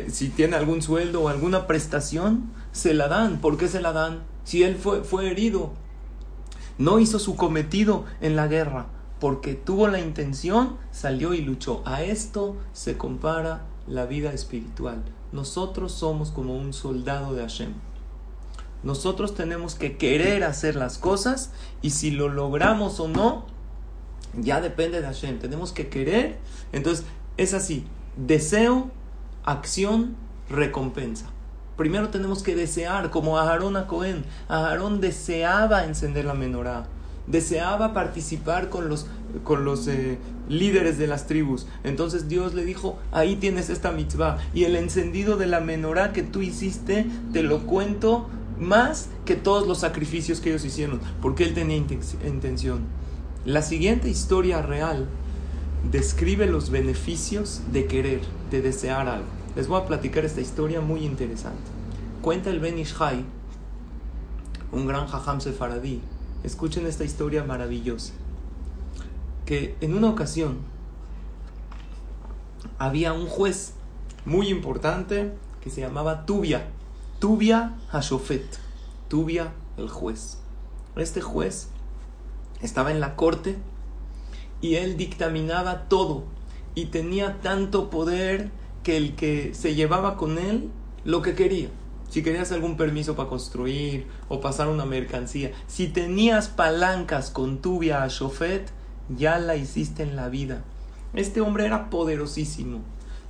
si 0.08 0.30
tiene 0.30 0.56
algún 0.56 0.82
sueldo 0.82 1.22
o 1.22 1.30
alguna 1.30 1.68
prestación, 1.68 2.52
se 2.72 2.94
la 2.94 3.08
dan. 3.08 3.40
¿Por 3.40 3.58
qué 3.58 3.68
se 3.68 3.82
la 3.82 3.94
dan? 3.94 4.22
Si 4.44 4.64
él 4.64 4.76
fue, 4.76 5.04
fue 5.04 5.30
herido, 5.30 5.72
no 6.78 7.00
hizo 7.00 7.20
su 7.20 7.36
cometido 7.36 8.06
en 8.22 8.36
la 8.36 8.48
guerra, 8.48 8.88
porque 9.20 9.54
tuvo 9.54 9.88
la 9.88 10.00
intención, 10.00 10.78
salió 10.92 11.34
y 11.34 11.42
luchó. 11.42 11.84
A 11.86 12.04
esto 12.04 12.56
se 12.74 12.98
compara 12.98 13.66
la 13.88 14.06
vida 14.06 14.32
espiritual. 14.34 15.04
Nosotros 15.32 15.92
somos 15.92 16.32
como 16.32 16.58
un 16.58 16.74
soldado 16.74 17.36
de 17.36 17.42
Hashem. 17.42 17.74
Nosotros 18.84 19.36
tenemos 19.36 19.76
que 19.76 19.98
querer 19.98 20.44
hacer 20.44 20.76
las 20.76 20.98
cosas 20.98 21.52
y 21.82 21.92
si 21.92 22.12
lo 22.12 22.30
logramos 22.30 23.00
o 23.00 23.08
no, 23.08 23.46
ya 24.38 24.62
depende 24.62 25.02
de 25.02 25.08
Hashem. 25.08 25.40
Tenemos 25.40 25.72
que 25.72 25.90
querer. 25.90 26.38
Entonces, 26.72 27.06
es 27.38 27.54
así. 27.54 27.86
Deseo, 28.16 28.90
acción, 29.44 30.16
recompensa. 30.50 31.28
Primero 31.76 32.10
tenemos 32.10 32.44
que 32.44 32.56
desear, 32.56 33.10
como 33.10 33.38
Aarón 33.38 33.78
a 33.78 33.88
Cohen. 33.88 34.26
Aarón 34.48 35.02
deseaba 35.02 35.86
encender 35.86 36.26
la 36.26 36.34
menorá. 36.34 36.88
Deseaba 37.28 37.94
participar 37.94 38.70
con 38.70 38.90
los, 38.90 39.08
con 39.44 39.64
los 39.64 39.88
eh, 39.88 40.18
líderes 40.50 40.98
de 40.98 41.08
las 41.08 41.28
tribus. 41.28 41.68
Entonces 41.84 42.28
Dios 42.28 42.54
le 42.54 42.66
dijo, 42.66 42.98
ahí 43.12 43.36
tienes 43.36 43.70
esta 43.70 43.92
mitzvah. 43.92 44.40
Y 44.54 44.66
el 44.66 44.76
encendido 44.76 45.38
de 45.38 45.48
la 45.48 45.60
menorá 45.60 46.12
que 46.12 46.24
tú 46.24 46.42
hiciste, 46.42 47.06
te 47.32 47.44
lo 47.44 47.66
cuento 47.66 48.28
más 48.60 49.10
que 49.26 49.36
todos 49.36 49.68
los 49.68 49.80
sacrificios 49.80 50.40
que 50.40 50.50
ellos 50.50 50.66
hicieron, 50.66 51.00
porque 51.22 51.44
él 51.44 51.54
tenía 51.54 51.78
intención. 51.78 52.82
La 53.46 53.62
siguiente 53.62 54.10
historia 54.10 54.62
real 54.62 55.08
describe 55.92 56.46
los 56.46 56.70
beneficios 56.70 57.62
de 57.72 57.86
querer, 57.88 58.22
de 58.52 58.62
desear 58.62 59.08
algo. 59.08 59.28
Les 59.56 59.68
voy 59.68 59.82
a 59.82 59.86
platicar 59.86 60.26
esta 60.26 60.42
historia 60.42 60.82
muy 60.82 61.06
interesante. 61.06 61.64
Cuenta 62.22 62.50
el 62.50 62.60
Ben 62.60 62.78
Ishai, 62.78 63.24
un 64.72 64.86
gran 64.86 65.08
jajam 65.08 65.42
sefaradí. 65.42 66.02
Escuchen 66.44 66.86
esta 66.86 67.04
historia 67.04 67.44
maravillosa. 67.44 68.14
Que 69.46 69.76
en 69.82 69.96
una 69.96 70.10
ocasión 70.10 70.58
había 72.78 73.14
un 73.14 73.26
juez 73.26 73.74
muy 74.26 74.50
importante 74.50 75.34
que 75.62 75.70
se 75.70 75.82
llamaba 75.82 76.26
Tubia. 76.26 76.68
Tubia 77.20 77.76
Hashofet, 77.90 78.46
Tubia 79.10 79.52
el 79.76 79.90
juez. 79.90 80.38
Este 80.96 81.20
juez 81.20 81.68
estaba 82.62 82.92
en 82.92 83.02
la 83.02 83.18
corte 83.18 83.58
y 84.62 84.76
él 84.76 84.96
dictaminaba 84.96 85.90
todo 85.90 86.24
y 86.76 86.86
tenía 86.86 87.42
tanto 87.42 87.90
poder 87.90 88.52
que 88.84 88.96
el 88.96 89.18
que 89.18 89.54
se 89.54 89.76
llevaba 89.76 90.16
con 90.16 90.38
él 90.38 90.70
lo 91.04 91.22
que 91.22 91.36
quería. 91.36 91.68
Si 92.10 92.24
querías 92.24 92.54
algún 92.54 92.78
permiso 92.78 93.18
para 93.18 93.28
construir 93.28 94.08
o 94.30 94.40
pasar 94.40 94.70
una 94.70 94.86
mercancía, 94.86 95.52
si 95.68 95.90
tenías 95.90 96.48
palancas 96.48 97.32
con 97.32 97.58
Tubia 97.58 98.00
Hashofet, 98.00 98.72
ya 99.10 99.40
la 99.40 99.58
hiciste 99.58 100.04
en 100.04 100.16
la 100.16 100.30
vida. 100.30 100.64
Este 101.14 101.42
hombre 101.42 101.66
era 101.66 101.90
poderosísimo. 101.90 102.80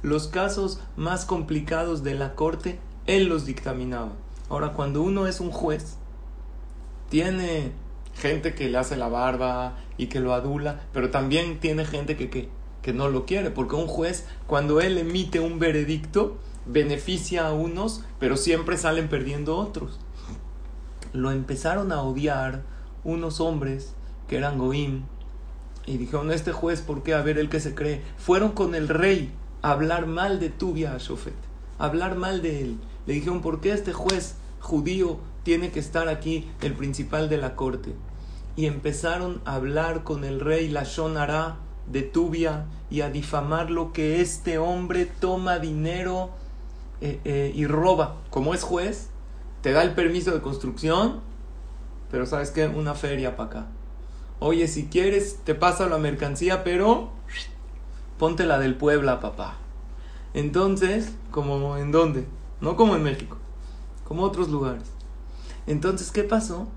Los 0.04 0.28
casos 0.28 0.80
más 0.96 1.26
complicados 1.26 2.04
de 2.04 2.14
la 2.14 2.36
corte 2.36 2.80
él 3.16 3.28
los 3.28 3.46
dictaminaba. 3.46 4.14
Ahora, 4.50 4.74
cuando 4.74 5.02
uno 5.02 5.28
es 5.28 5.40
un 5.40 5.52
juez, 5.52 5.98
tiene 7.10 7.72
gente 8.16 8.54
que 8.54 8.70
le 8.70 8.78
hace 8.78 8.98
la 8.98 9.08
barba 9.08 9.78
y 9.98 10.08
que 10.08 10.20
lo 10.20 10.34
adula, 10.34 10.82
pero 10.94 11.10
también 11.10 11.60
tiene 11.60 11.86
gente 11.86 12.18
que, 12.18 12.30
que, 12.30 12.50
que 12.82 12.94
no 12.94 13.10
lo 13.10 13.26
quiere, 13.26 13.52
porque 13.52 13.76
un 13.76 13.88
juez, 13.88 14.28
cuando 14.48 14.82
él 14.82 14.98
emite 14.98 15.40
un 15.40 15.60
veredicto, 15.60 16.38
beneficia 16.66 17.48
a 17.48 17.54
unos, 17.54 18.04
pero 18.20 18.38
siempre 18.38 18.78
salen 18.78 19.08
perdiendo 19.08 19.58
otros. 19.58 20.00
Lo 21.14 21.32
empezaron 21.32 21.92
a 21.92 22.02
odiar 22.02 22.64
unos 23.04 23.40
hombres 23.40 23.96
que 24.28 24.38
eran 24.38 24.58
Goim 24.58 25.04
y 25.86 25.98
dijeron, 25.98 26.32
este 26.32 26.52
juez, 26.52 26.82
¿por 26.82 27.02
qué? 27.02 27.16
A 27.16 27.22
ver, 27.22 27.40
el 27.40 27.50
que 27.50 27.60
se 27.60 27.74
cree. 27.74 28.04
Fueron 28.18 28.52
con 28.52 28.76
el 28.76 28.88
rey 28.88 29.32
a 29.64 29.72
hablar 29.72 30.06
mal 30.06 30.40
de 30.40 30.50
Tubia 30.50 30.94
a 30.94 30.98
Shofet, 31.00 31.34
a 31.80 31.86
hablar 31.86 32.16
mal 32.16 32.42
de 32.44 32.62
él. 32.62 32.80
Le 33.10 33.16
dijeron, 33.16 33.42
¿por 33.42 33.60
qué 33.60 33.72
este 33.72 33.92
juez 33.92 34.36
judío 34.60 35.18
tiene 35.42 35.72
que 35.72 35.80
estar 35.80 36.08
aquí, 36.10 36.48
el 36.62 36.74
principal 36.74 37.28
de 37.28 37.38
la 37.38 37.56
corte? 37.56 37.96
Y 38.56 38.68
empezaron 38.68 39.42
a 39.46 39.56
hablar 39.56 40.04
con 40.04 40.24
el 40.24 40.40
rey 40.40 40.70
Lashon 40.70 41.18
Ara 41.18 41.58
de 41.88 42.04
Tubia 42.04 42.68
y 42.92 43.02
a 43.02 43.10
difamar 43.10 43.72
lo 43.72 43.94
que 43.94 44.22
este 44.22 44.60
hombre 44.60 45.08
toma 45.08 45.58
dinero 45.58 46.30
eh, 47.02 47.20
eh, 47.26 47.52
y 47.56 47.66
roba. 47.66 48.18
Como 48.30 48.54
es 48.54 48.62
juez, 48.62 49.10
te 49.64 49.72
da 49.72 49.82
el 49.82 49.96
permiso 49.96 50.30
de 50.30 50.42
construcción, 50.42 51.22
pero 52.12 52.28
¿sabes 52.28 52.52
qué? 52.52 52.68
Una 52.68 52.94
feria 52.94 53.36
para 53.36 53.50
acá. 53.50 53.68
Oye, 54.38 54.68
si 54.68 54.86
quieres, 54.86 55.40
te 55.44 55.56
pasa 55.56 55.90
la 55.90 55.98
mercancía, 55.98 56.64
pero 56.64 57.10
ponte 58.20 58.46
la 58.46 58.60
del 58.60 58.76
Puebla, 58.76 59.20
papá. 59.20 59.56
Entonces, 60.36 61.16
como 61.32 61.76
en 61.78 61.92
dónde? 61.92 62.28
No 62.62 62.76
como 62.76 62.96
en 62.96 63.04
México, 63.04 63.38
como 64.04 64.24
otros 64.24 64.50
lugares. 64.50 64.84
Entonces, 65.68 66.12
¿qué 66.12 66.24
pasó? 66.24 66.68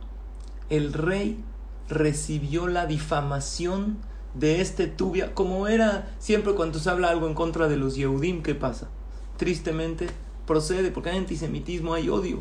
El 0.68 0.92
rey 0.92 1.42
recibió 1.88 2.68
la 2.68 2.86
difamación 2.86 3.98
de 4.34 4.60
este 4.60 4.86
Tubia, 4.86 5.34
como 5.34 5.66
era 5.66 6.14
siempre 6.18 6.54
cuando 6.54 6.78
se 6.78 6.88
habla 6.88 7.10
algo 7.10 7.26
en 7.26 7.34
contra 7.34 7.68
de 7.68 7.76
los 7.76 7.96
Yehudim, 7.96 8.42
¿qué 8.42 8.54
pasa? 8.54 8.88
Tristemente 9.36 10.08
procede, 10.46 10.90
porque 10.90 11.10
hay 11.10 11.18
antisemitismo, 11.18 11.94
hay 11.94 12.08
odio. 12.08 12.40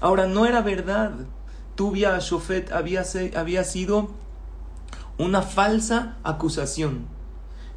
Ahora, 0.00 0.26
no 0.26 0.46
era 0.46 0.62
verdad. 0.62 1.12
Tubia 1.74 2.18
Shofet 2.18 2.72
había, 2.72 3.04
había 3.36 3.64
sido 3.64 4.10
una 5.18 5.42
falsa 5.42 6.16
acusación. 6.22 7.06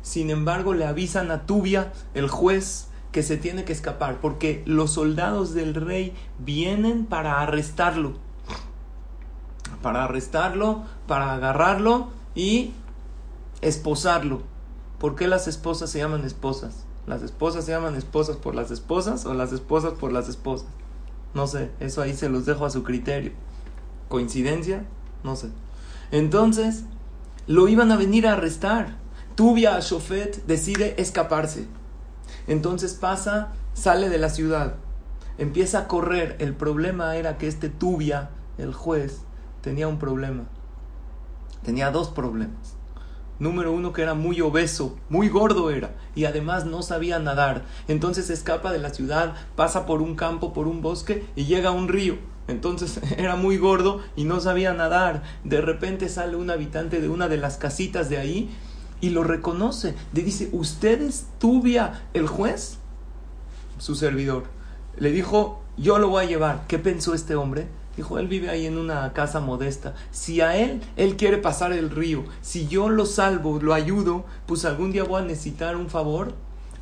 Sin 0.01 0.29
embargo, 0.29 0.73
le 0.73 0.85
avisan 0.85 1.31
a 1.31 1.45
Tubia, 1.45 1.93
el 2.13 2.29
juez, 2.29 2.87
que 3.13 3.23
se 3.23 3.37
tiene 3.37 3.63
que 3.63 3.71
escapar, 3.71 4.19
porque 4.19 4.63
los 4.65 4.91
soldados 4.91 5.53
del 5.53 5.75
rey 5.75 6.13
vienen 6.39 7.05
para 7.05 7.39
arrestarlo. 7.41 8.15
Para 9.81 10.03
arrestarlo, 10.03 10.83
para 11.07 11.33
agarrarlo 11.33 12.09
y 12.35 12.73
esposarlo. 13.61 14.41
¿Por 14.97 15.15
qué 15.15 15.27
las 15.27 15.47
esposas 15.47 15.91
se 15.91 15.99
llaman 15.99 16.25
esposas? 16.25 16.85
¿Las 17.05 17.21
esposas 17.21 17.65
se 17.65 17.71
llaman 17.71 17.95
esposas 17.95 18.35
por 18.35 18.55
las 18.55 18.71
esposas 18.71 19.25
o 19.25 19.33
las 19.33 19.53
esposas 19.53 19.93
por 19.93 20.11
las 20.11 20.27
esposas? 20.27 20.67
No 21.35 21.45
sé, 21.45 21.69
eso 21.79 22.01
ahí 22.01 22.15
se 22.15 22.29
los 22.29 22.45
dejo 22.45 22.65
a 22.65 22.71
su 22.71 22.81
criterio. 22.81 23.31
¿Coincidencia? 24.09 24.85
No 25.23 25.35
sé. 25.35 25.49
Entonces, 26.11 26.85
lo 27.45 27.67
iban 27.67 27.91
a 27.91 27.97
venir 27.97 28.25
a 28.25 28.33
arrestar. 28.33 28.97
Tubia 29.35 29.79
Shofet 29.79 30.45
decide 30.47 30.95
escaparse. 30.97 31.67
Entonces 32.47 32.93
pasa, 32.93 33.53
sale 33.73 34.09
de 34.09 34.17
la 34.17 34.29
ciudad, 34.29 34.75
empieza 35.37 35.79
a 35.79 35.87
correr. 35.87 36.35
El 36.39 36.53
problema 36.55 37.15
era 37.15 37.37
que 37.37 37.47
este 37.47 37.69
Tubia, 37.69 38.29
el 38.57 38.73
juez, 38.73 39.21
tenía 39.61 39.87
un 39.87 39.99
problema. 39.99 40.43
Tenía 41.63 41.91
dos 41.91 42.09
problemas. 42.09 42.75
Número 43.39 43.71
uno, 43.71 43.93
que 43.93 44.03
era 44.03 44.13
muy 44.13 44.41
obeso, 44.41 44.95
muy 45.09 45.27
gordo 45.27 45.71
era, 45.71 45.95
y 46.13 46.25
además 46.25 46.65
no 46.65 46.83
sabía 46.83 47.17
nadar. 47.19 47.63
Entonces 47.87 48.29
escapa 48.29 48.71
de 48.71 48.77
la 48.77 48.91
ciudad, 48.91 49.33
pasa 49.55 49.85
por 49.85 50.01
un 50.01 50.15
campo, 50.15 50.53
por 50.53 50.67
un 50.67 50.81
bosque, 50.81 51.25
y 51.35 51.45
llega 51.45 51.69
a 51.69 51.73
un 51.73 51.87
río. 51.87 52.17
Entonces 52.47 52.99
era 53.17 53.35
muy 53.35 53.57
gordo 53.57 54.01
y 54.15 54.25
no 54.25 54.39
sabía 54.39 54.73
nadar. 54.73 55.23
De 55.43 55.61
repente 55.61 56.09
sale 56.09 56.35
un 56.35 56.51
habitante 56.51 57.01
de 57.01 57.09
una 57.09 57.27
de 57.27 57.37
las 57.37 57.57
casitas 57.57 58.09
de 58.09 58.17
ahí 58.17 58.49
y 59.03 59.09
lo 59.09 59.25
reconoce. 59.25 59.95
Le 60.13 60.23
dice, 60.23 60.47
¿usted 60.53 61.01
es 61.01 61.25
Tubia 61.37 62.03
el 62.13 62.25
juez? 62.25 62.77
Su 63.77 63.95
servidor. 63.95 64.45
Le 64.95 65.11
dijo, 65.11 65.61
yo 65.75 65.99
lo 65.99 66.07
voy 66.07 66.23
a 66.23 66.27
llevar. 66.27 66.63
¿Qué 66.69 66.79
pensó 66.79 67.13
este 67.13 67.35
hombre? 67.35 67.67
Dijo, 67.97 68.17
él 68.17 68.29
vive 68.29 68.49
ahí 68.49 68.65
en 68.65 68.77
una 68.77 69.11
casa 69.11 69.41
modesta. 69.41 69.93
Si 70.11 70.39
a 70.39 70.55
él, 70.55 70.81
él 70.95 71.17
quiere 71.17 71.37
pasar 71.37 71.73
el 71.73 71.89
río, 71.89 72.23
si 72.41 72.69
yo 72.69 72.87
lo 72.87 73.05
salvo, 73.05 73.59
lo 73.59 73.73
ayudo, 73.73 74.23
pues 74.45 74.63
algún 74.63 74.93
día 74.93 75.03
voy 75.03 75.21
a 75.21 75.25
necesitar 75.25 75.75
un 75.75 75.89
favor, 75.89 76.33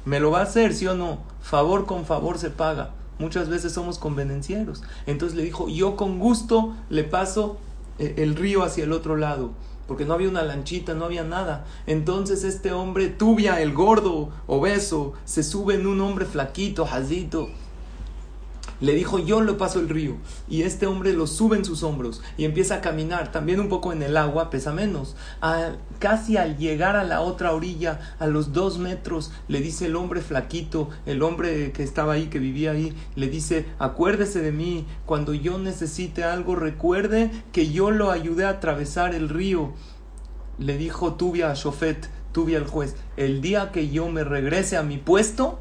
me 0.06 0.20
lo 0.20 0.30
va 0.30 0.42
a 0.42 0.44
hacer, 0.44 0.76
sí 0.76 0.86
o 0.86 0.94
no. 0.94 1.24
Favor 1.42 1.88
con 1.88 2.06
favor 2.06 2.38
se 2.38 2.52
paga. 2.52 2.92
Muchas 3.18 3.50
veces 3.50 3.74
somos 3.74 3.98
convenencieros. 3.98 4.84
Entonces 5.08 5.36
le 5.36 5.44
dijo, 5.44 5.70
yo 5.70 5.96
con 5.96 6.20
gusto 6.20 6.76
le 6.92 7.04
paso 7.04 7.58
eh, 7.98 8.14
el 8.18 8.36
río 8.36 8.62
hacia 8.62 8.84
el 8.84 8.94
otro 8.94 9.18
lado 9.18 9.54
porque 9.92 10.06
no 10.06 10.14
había 10.14 10.30
una 10.30 10.44
lanchita, 10.44 10.94
no 10.94 11.04
había 11.04 11.26
nada. 11.26 11.66
Entonces 11.86 12.46
este 12.46 12.72
hombre, 12.72 13.10
Tubia, 13.10 13.62
el 13.62 13.74
gordo, 13.74 14.30
obeso, 14.48 15.12
se 15.26 15.44
sube 15.44 15.76
en 15.76 15.86
un 15.86 16.00
hombre 16.00 16.24
flaquito, 16.24 16.86
jazito, 16.86 17.50
le 18.82 18.94
dijo, 18.94 19.20
yo 19.20 19.42
le 19.42 19.54
paso 19.54 19.80
el 19.80 19.88
río. 19.88 20.18
Y 20.50 20.64
este 20.64 20.88
hombre 20.88 21.14
lo 21.14 21.28
sube 21.28 21.56
en 21.56 21.64
sus 21.64 21.84
hombros 21.84 22.22
y 22.38 22.46
empieza 22.46 22.76
a 22.76 22.82
caminar, 22.82 23.32
también 23.32 23.60
un 23.60 23.70
poco 23.70 23.94
en 23.94 24.04
el 24.04 24.18
agua, 24.18 24.50
pesa 24.50 24.74
menos. 24.74 25.16
casi 26.00 26.38
al 26.38 26.58
llegar 26.58 26.96
a 26.96 27.04
la 27.04 27.22
otra 27.22 27.54
orilla, 27.54 28.16
a 28.20 28.28
los 28.28 28.54
dos 28.54 28.80
metros, 28.80 29.32
le 29.48 29.62
dice 29.62 29.86
el 29.86 29.96
hombre 29.96 30.22
flaquito, 30.22 30.90
el 31.06 31.22
hombre 31.22 31.72
que 31.72 31.84
estaba 31.84 32.14
ahí, 32.14 32.28
que 32.28 32.40
vivía 32.40 32.72
ahí, 32.72 32.94
le 33.16 33.30
dice, 33.30 33.68
acuérdese 33.80 34.42
de 34.42 34.52
mí, 34.52 34.86
cuando 35.06 35.34
yo 35.34 35.58
necesite 35.58 36.24
algo, 36.24 36.56
recuerde 36.56 37.32
que 37.52 37.72
yo 37.72 37.92
lo 37.92 38.12
ayudé 38.12 38.46
a 38.46 38.50
atravesar 38.50 39.14
el 39.14 39.30
río. 39.30 39.74
Le 40.58 40.78
dijo 40.78 41.14
Tubia 41.14 41.52
a 41.52 41.54
Shofet, 41.54 42.10
Tubia 42.32 42.58
el 42.58 42.66
juez, 42.66 42.96
el 43.18 43.42
día 43.42 43.72
que 43.72 43.90
yo 43.90 44.08
me 44.10 44.24
regrese 44.24 44.78
a 44.78 44.84
mi 44.84 44.98
puesto, 44.98 45.60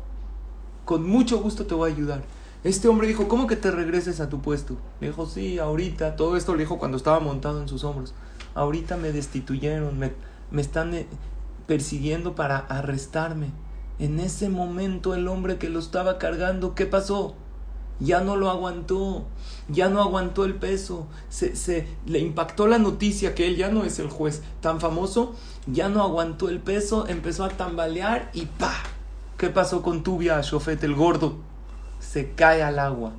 con 0.84 1.06
mucho 1.06 1.38
gusto 1.38 1.66
te 1.66 1.74
voy 1.74 1.90
a 1.90 1.94
ayudar. 1.94 2.39
Este 2.62 2.88
hombre 2.88 3.08
dijo, 3.08 3.26
¿cómo 3.26 3.46
que 3.46 3.56
te 3.56 3.70
regreses 3.70 4.20
a 4.20 4.28
tu 4.28 4.42
puesto? 4.42 4.76
Le 5.00 5.08
dijo, 5.08 5.24
sí, 5.24 5.58
ahorita, 5.58 6.16
todo 6.16 6.36
esto 6.36 6.54
le 6.54 6.64
dijo 6.64 6.78
cuando 6.78 6.98
estaba 6.98 7.18
montado 7.18 7.62
en 7.62 7.68
sus 7.68 7.84
hombros. 7.84 8.12
Ahorita 8.54 8.98
me 8.98 9.12
destituyeron, 9.12 9.98
me, 9.98 10.12
me 10.50 10.60
están 10.60 10.92
eh, 10.92 11.06
persiguiendo 11.66 12.34
para 12.34 12.58
arrestarme. 12.58 13.46
En 13.98 14.20
ese 14.20 14.50
momento 14.50 15.14
el 15.14 15.26
hombre 15.28 15.56
que 15.56 15.70
lo 15.70 15.78
estaba 15.78 16.18
cargando, 16.18 16.74
¿qué 16.74 16.84
pasó? 16.84 17.34
Ya 17.98 18.20
no 18.20 18.36
lo 18.36 18.50
aguantó, 18.50 19.24
ya 19.68 19.88
no 19.88 20.02
aguantó 20.02 20.44
el 20.44 20.54
peso, 20.54 21.06
se, 21.30 21.56
se 21.56 21.86
le 22.06 22.18
impactó 22.18 22.66
la 22.66 22.78
noticia 22.78 23.34
que 23.34 23.46
él 23.46 23.56
ya 23.56 23.70
no 23.70 23.84
es 23.84 23.98
el 23.98 24.08
juez 24.08 24.42
tan 24.60 24.80
famoso, 24.80 25.34
ya 25.66 25.88
no 25.88 26.02
aguantó 26.02 26.50
el 26.50 26.60
peso, 26.60 27.06
empezó 27.08 27.44
a 27.44 27.50
tambalear 27.50 28.30
y 28.34 28.46
¡pa! 28.46 28.72
¿Qué 29.38 29.48
pasó 29.48 29.82
con 29.82 30.02
Tubia, 30.02 30.40
Shofet, 30.42 30.82
el 30.84 30.94
gordo? 30.94 31.49
Se 32.10 32.32
cae 32.32 32.64
al 32.64 32.80
agua. 32.80 33.12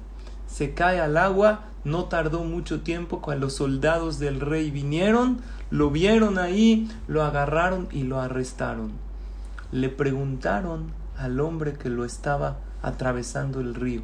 Se 0.47 0.73
cae 0.73 0.99
al 0.99 1.15
agua, 1.15 1.61
no 1.85 2.05
tardó 2.05 2.43
mucho 2.43 2.81
tiempo 2.81 3.21
cuando 3.21 3.45
los 3.45 3.53
soldados 3.53 4.19
del 4.19 4.41
rey 4.41 4.69
vinieron, 4.69 5.39
lo 5.69 5.91
vieron 5.91 6.37
ahí, 6.37 6.89
lo 7.07 7.23
agarraron 7.23 7.87
y 7.93 8.03
lo 8.03 8.19
arrestaron. 8.19 8.91
Le 9.71 9.87
preguntaron 9.87 10.91
al 11.17 11.39
hombre 11.39 11.71
que 11.73 11.87
lo 11.87 12.03
estaba 12.03 12.57
atravesando 12.81 13.61
el 13.61 13.75
río. 13.75 14.01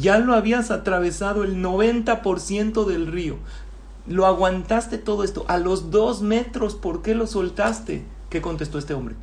Ya 0.00 0.18
lo 0.18 0.32
habías 0.32 0.70
atravesado 0.70 1.44
el 1.44 1.62
90% 1.62 2.86
del 2.86 3.08
río. 3.08 3.36
Lo 4.06 4.24
aguantaste 4.24 4.96
todo 4.96 5.24
esto. 5.24 5.44
A 5.48 5.58
los 5.58 5.90
dos 5.90 6.22
metros, 6.22 6.74
¿por 6.74 7.02
qué 7.02 7.14
lo 7.14 7.26
soltaste? 7.26 8.06
¿Qué 8.30 8.40
contestó 8.40 8.78
este 8.78 8.94
hombre? 8.94 9.14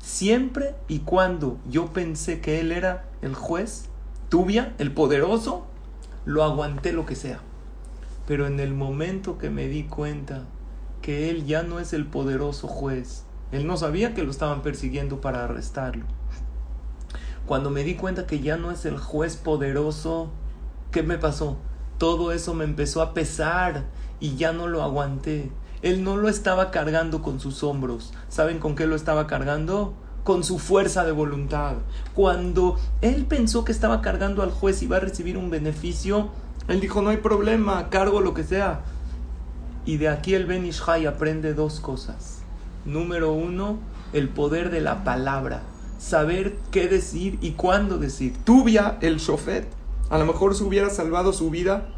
Siempre 0.00 0.74
y 0.88 1.00
cuando 1.00 1.58
yo 1.68 1.92
pensé 1.92 2.40
que 2.40 2.58
él 2.60 2.72
era 2.72 3.04
el 3.20 3.34
juez, 3.34 3.90
Tubia, 4.30 4.74
el 4.78 4.92
poderoso, 4.92 5.66
lo 6.24 6.42
aguanté 6.42 6.92
lo 6.92 7.04
que 7.04 7.14
sea. 7.14 7.40
Pero 8.26 8.46
en 8.46 8.60
el 8.60 8.72
momento 8.72 9.36
que 9.36 9.50
me 9.50 9.68
di 9.68 9.84
cuenta 9.84 10.46
que 11.02 11.28
él 11.28 11.44
ya 11.44 11.62
no 11.62 11.80
es 11.80 11.92
el 11.92 12.06
poderoso 12.06 12.66
juez, 12.66 13.24
él 13.52 13.66
no 13.66 13.76
sabía 13.76 14.14
que 14.14 14.22
lo 14.22 14.30
estaban 14.30 14.62
persiguiendo 14.62 15.20
para 15.20 15.44
arrestarlo. 15.44 16.06
Cuando 17.46 17.70
me 17.70 17.84
di 17.84 17.96
cuenta 17.96 18.26
que 18.26 18.40
ya 18.40 18.56
no 18.56 18.70
es 18.70 18.86
el 18.86 18.96
juez 18.96 19.36
poderoso, 19.36 20.30
¿qué 20.92 21.02
me 21.02 21.18
pasó? 21.18 21.56
Todo 21.98 22.32
eso 22.32 22.54
me 22.54 22.64
empezó 22.64 23.02
a 23.02 23.12
pesar 23.12 23.84
y 24.20 24.36
ya 24.36 24.52
no 24.52 24.66
lo 24.66 24.82
aguanté. 24.82 25.50
Él 25.82 26.04
no 26.04 26.16
lo 26.16 26.28
estaba 26.28 26.70
cargando 26.70 27.22
con 27.22 27.40
sus 27.40 27.62
hombros. 27.62 28.12
¿Saben 28.28 28.58
con 28.58 28.76
qué 28.76 28.86
lo 28.86 28.96
estaba 28.96 29.26
cargando? 29.26 29.94
Con 30.24 30.44
su 30.44 30.58
fuerza 30.58 31.04
de 31.04 31.12
voluntad. 31.12 31.76
Cuando 32.14 32.78
él 33.00 33.24
pensó 33.24 33.64
que 33.64 33.72
estaba 33.72 34.02
cargando 34.02 34.42
al 34.42 34.50
juez 34.50 34.82
y 34.82 34.86
va 34.86 34.98
a 34.98 35.00
recibir 35.00 35.38
un 35.38 35.48
beneficio, 35.48 36.28
él 36.68 36.80
dijo, 36.80 37.00
no 37.00 37.08
hay 37.08 37.16
problema, 37.16 37.88
cargo 37.88 38.20
lo 38.20 38.34
que 38.34 38.44
sea. 38.44 38.82
Y 39.86 39.96
de 39.96 40.08
aquí 40.08 40.34
el 40.34 40.44
Ben 40.44 40.66
Ishai 40.66 41.06
aprende 41.06 41.54
dos 41.54 41.80
cosas. 41.80 42.42
Número 42.84 43.32
uno, 43.32 43.78
el 44.12 44.28
poder 44.28 44.70
de 44.70 44.82
la 44.82 45.02
palabra. 45.02 45.62
Saber 45.98 46.56
qué 46.70 46.88
decir 46.88 47.38
y 47.40 47.52
cuándo 47.52 47.96
decir. 47.98 48.34
Tubia, 48.44 48.98
el 49.00 49.16
shofet, 49.16 49.66
a 50.10 50.18
lo 50.18 50.26
mejor 50.26 50.54
se 50.54 50.64
hubiera 50.64 50.90
salvado 50.90 51.32
su 51.32 51.48
vida 51.48 51.88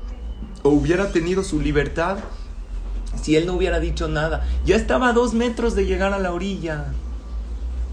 o 0.62 0.70
hubiera 0.70 1.10
tenido 1.10 1.42
su 1.42 1.60
libertad 1.60 2.18
si 3.20 3.36
él 3.36 3.46
no 3.46 3.54
hubiera 3.54 3.80
dicho 3.80 4.08
nada. 4.08 4.46
Ya 4.64 4.76
estaba 4.76 5.08
a 5.08 5.12
dos 5.12 5.34
metros 5.34 5.74
de 5.74 5.86
llegar 5.86 6.12
a 6.12 6.18
la 6.18 6.32
orilla. 6.32 6.86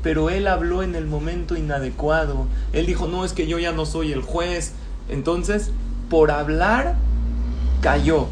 Pero 0.01 0.29
él 0.29 0.47
habló 0.47 0.81
en 0.81 0.95
el 0.95 1.05
momento 1.05 1.57
inadecuado. 1.57 2.47
Él 2.71 2.85
dijo, 2.85 3.07
no, 3.07 3.25
es 3.25 3.33
que 3.33 3.47
yo 3.47 3.59
ya 3.59 3.71
no 3.71 3.85
soy 3.85 4.11
el 4.13 4.21
juez. 4.21 4.73
Entonces, 5.09 5.71
por 6.09 6.31
hablar, 6.31 6.95
cayó. 7.81 8.27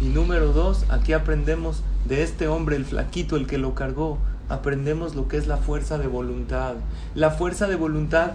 Y 0.00 0.06
número 0.06 0.52
dos, 0.52 0.84
aquí 0.90 1.12
aprendemos 1.12 1.82
de 2.04 2.22
este 2.22 2.48
hombre, 2.48 2.76
el 2.76 2.84
flaquito, 2.84 3.36
el 3.36 3.46
que 3.46 3.58
lo 3.58 3.74
cargó. 3.74 4.18
Aprendemos 4.48 5.14
lo 5.14 5.26
que 5.26 5.38
es 5.38 5.46
la 5.46 5.56
fuerza 5.56 5.96
de 5.96 6.06
voluntad. 6.06 6.74
La 7.14 7.30
fuerza 7.30 7.66
de 7.66 7.76
voluntad 7.76 8.32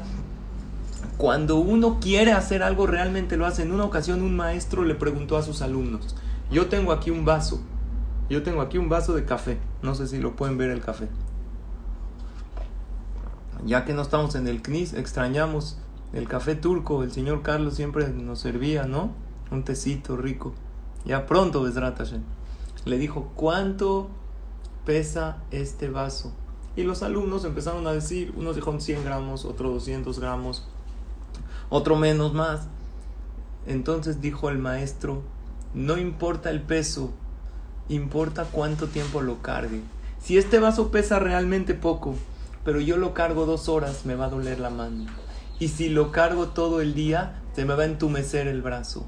Cuando 1.18 1.58
uno 1.58 2.00
quiere 2.02 2.32
hacer 2.32 2.64
algo, 2.64 2.88
realmente 2.88 3.38
lo 3.38 3.46
hace. 3.46 3.62
En 3.62 3.72
una 3.72 3.84
ocasión 3.84 4.22
un 4.22 4.36
maestro 4.36 4.84
le 4.84 4.96
preguntó 4.96 5.38
a 5.38 5.44
sus 5.44 5.62
alumnos, 5.62 6.16
yo 6.52 6.68
tengo 6.68 6.92
aquí 6.92 7.12
un 7.12 7.26
vaso, 7.26 7.62
yo 8.30 8.44
tengo 8.44 8.62
aquí 8.62 8.78
un 8.78 8.90
vaso 8.90 9.14
de 9.14 9.26
café, 9.26 9.60
no 9.82 9.96
sé 9.96 10.08
si 10.08 10.20
lo 10.20 10.36
pueden 10.36 10.58
ver 10.58 10.70
el 10.70 10.82
café. 10.82 11.08
Ya 13.66 13.86
que 13.86 13.94
no 13.94 14.02
estamos 14.02 14.36
en 14.36 14.48
el 14.48 14.62
CNIS, 14.62 14.94
extrañamos 14.94 15.78
el 16.14 16.28
café 16.28 16.56
turco, 16.56 17.04
el 17.04 17.12
señor 17.12 17.42
Carlos 17.42 17.76
siempre 17.76 18.08
nos 18.10 18.40
servía, 18.40 18.86
¿no? 18.86 19.12
Un 19.52 19.64
tecito 19.64 20.18
rico. 20.18 20.54
Ya 21.06 21.26
pronto, 21.26 21.62
Besratashen. 21.62 22.24
Le 22.86 22.98
dijo, 22.98 23.32
¿cuánto 23.36 24.10
pesa 24.86 25.38
este 25.52 25.90
vaso? 25.90 26.34
Y 26.76 26.84
los 26.84 27.04
alumnos 27.04 27.46
empezaron 27.46 27.86
a 27.88 27.92
decir, 27.92 28.34
unos 28.38 28.56
dijeron 28.56 28.80
100 28.80 29.04
gramos, 29.04 29.46
otro 29.46 29.70
200 29.70 30.20
gramos, 30.20 30.68
otro 31.70 31.96
menos 31.96 32.34
más. 32.34 32.68
Entonces 33.68 34.22
dijo 34.22 34.50
el 34.50 34.58
maestro, 34.58 35.22
no 35.74 35.98
importa 35.98 36.50
el 36.50 36.62
peso, 36.62 37.12
importa 37.90 38.46
cuánto 38.46 38.88
tiempo 38.88 39.22
lo 39.22 39.42
cargue. 39.42 39.82
Si 40.22 40.38
este 40.38 40.60
vaso 40.60 40.92
pesa 40.92 41.20
realmente 41.20 41.74
poco, 41.74 42.16
pero 42.64 42.82
yo 42.82 42.98
lo 42.98 43.14
cargo 43.14 43.46
dos 43.46 43.70
horas, 43.70 44.06
me 44.06 44.16
va 44.16 44.26
a 44.26 44.30
doler 44.30 44.60
la 44.60 44.70
mano. 44.70 45.06
Y 45.60 45.68
si 45.70 45.90
lo 45.90 46.12
cargo 46.12 46.50
todo 46.50 46.82
el 46.82 46.94
día, 46.94 47.42
se 47.54 47.66
me 47.66 47.76
va 47.76 47.84
a 47.84 47.88
entumecer 47.88 48.48
el 48.48 48.62
brazo. 48.62 49.06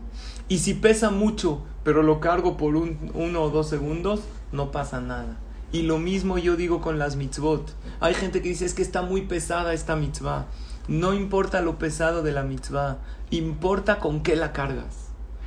Y 0.49 0.59
si 0.59 0.73
pesa 0.73 1.09
mucho, 1.09 1.61
pero 1.83 2.03
lo 2.03 2.19
cargo 2.19 2.57
por 2.57 2.75
un, 2.75 3.11
uno 3.13 3.41
o 3.43 3.49
dos 3.49 3.69
segundos, 3.69 4.21
no 4.51 4.71
pasa 4.71 4.99
nada. 4.99 5.37
Y 5.71 5.83
lo 5.83 5.97
mismo 5.97 6.37
yo 6.37 6.57
digo 6.57 6.81
con 6.81 6.99
las 6.99 7.15
mitzvot. 7.15 7.73
Hay 8.01 8.13
gente 8.13 8.41
que 8.41 8.49
dice 8.49 8.65
es 8.65 8.73
que 8.73 8.81
está 8.81 9.01
muy 9.01 9.21
pesada 9.21 9.73
esta 9.73 9.95
mitzvah. 9.95 10.47
No 10.87 11.13
importa 11.13 11.61
lo 11.61 11.79
pesado 11.79 12.21
de 12.21 12.33
la 12.33 12.43
mitzvah, 12.43 12.97
importa 13.29 13.99
con 13.99 14.21
qué 14.21 14.35
la 14.35 14.51
cargas. 14.51 15.00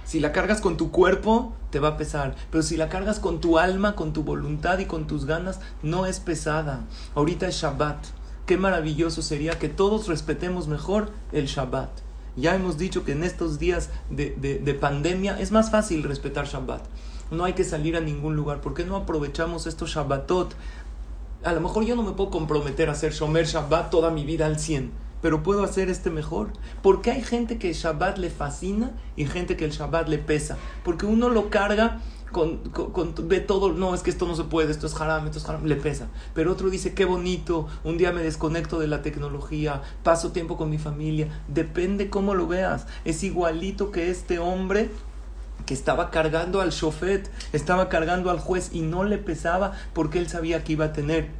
Si 0.05 0.21
la 0.21 0.33
cargas 0.33 0.61
con 0.61 0.77
tu 0.77 0.90
cuerpo, 0.90 1.55
te 1.71 1.81
va 1.81 1.88
a 1.88 1.97
pesar. 1.97 2.35
Pero 2.51 2.62
si 2.62 2.77
la 2.77 2.88
cargas 2.88 3.19
con 3.19 3.40
tu 3.40 3.59
alma, 3.59 3.97
con 3.97 4.12
tu 4.12 4.23
voluntad 4.23 4.79
y 4.79 4.85
con 4.85 5.07
tus 5.07 5.25
ganas, 5.25 5.61
no 5.83 6.07
es 6.07 6.21
pesada. 6.21 6.85
Ahorita 7.14 7.49
es 7.49 7.57
Shabbat. 7.57 8.05
Qué 8.47 8.59
maravilloso 8.59 9.23
sería 9.23 9.59
que 9.59 9.71
todos 9.71 10.07
respetemos 10.07 10.69
mejor 10.69 11.11
el 11.33 11.47
Shabbat. 11.47 11.88
Ya 12.37 12.55
hemos 12.55 12.77
dicho 12.77 13.05
que 13.05 13.12
en 13.12 13.25
estos 13.25 13.59
días 13.59 13.90
de, 14.11 14.31
de, 14.31 14.75
pandemia 14.75 15.40
es 15.40 15.53
más 15.53 15.71
fácil 15.71 16.03
respetar 16.03 16.47
Shabbat. 16.47 16.83
No 17.31 17.45
hay 17.45 17.55
que 17.55 17.64
salir 17.64 17.97
a 17.97 18.01
ningún 18.01 18.37
lugar. 18.37 18.61
¿Por 18.61 18.75
qué 18.75 18.85
no 18.85 18.97
aprovechamos 18.97 19.67
estos 19.67 19.90
Shabbatot? 19.95 20.55
A 21.45 21.53
lo 21.53 21.61
mejor 21.61 21.85
yo 21.85 21.95
no 21.95 22.03
me 22.03 22.12
puedo 22.12 22.31
comprometer 22.31 22.88
a 22.88 22.93
hacer 22.93 23.12
Shomer 23.12 23.47
Shabbat 23.47 23.90
toda 23.90 24.11
mi 24.11 24.25
vida 24.25 24.47
al 24.47 24.59
100, 24.59 24.90
pero 25.25 25.43
puedo 25.43 25.65
hacer 25.65 25.89
este 25.89 26.11
mejor. 26.11 26.51
Porque 26.83 27.11
hay 27.11 27.23
gente 27.23 27.57
que 27.57 27.71
el 27.71 27.75
Shabbat 27.75 28.19
le 28.19 28.29
fascina 28.29 28.93
y 29.17 29.25
gente 29.25 29.57
que 29.57 29.65
el 29.65 29.71
Shabbat 29.71 30.07
le 30.07 30.19
pesa. 30.19 30.59
Porque 30.85 31.07
uno 31.07 31.31
lo 31.31 31.49
carga 31.49 32.03
con, 32.31 32.59
con, 32.59 33.15
ve 33.27 33.41
todo, 33.41 33.73
no, 33.73 33.95
es 33.95 34.03
que 34.03 34.11
esto 34.11 34.27
no 34.27 34.37
se 34.37 34.45
puede, 34.45 34.71
esto 34.71 34.87
es 34.87 35.01
haram, 35.01 35.25
esto 35.25 35.39
es 35.39 35.49
haram, 35.49 35.65
le 35.65 35.77
pesa. 35.77 36.09
Pero 36.35 36.53
otro 36.53 36.69
dice, 36.69 36.93
qué 36.93 37.07
bonito, 37.07 37.67
un 37.85 37.97
día 37.97 38.13
me 38.13 38.23
desconecto 38.23 38.79
de 38.79 38.87
la 38.87 39.01
tecnología, 39.01 39.81
paso 40.03 40.31
tiempo 40.31 40.59
con 40.59 40.69
mi 40.69 40.77
familia, 40.77 41.41
depende 41.49 42.11
cómo 42.11 42.35
lo 42.35 42.47
veas. 42.47 42.87
Es 43.07 43.25
igualito 43.25 43.93
que 43.93 44.11
este 44.11 44.39
hombre 44.39 44.91
que 45.65 45.73
estaba 45.73 46.11
cargando 46.11 46.61
al 46.61 46.71
chofet, 46.71 47.31
estaba 47.55 47.89
cargando 47.89 48.31
al 48.31 48.41
juez 48.41 48.69
y 48.75 48.83
no 48.83 49.05
le 49.05 49.17
pesaba 49.17 49.73
porque 49.95 50.19
él 50.19 50.29
sabía 50.29 50.65
que 50.65 50.75
iba 50.75 50.85
a 50.85 50.93
tener 50.93 51.31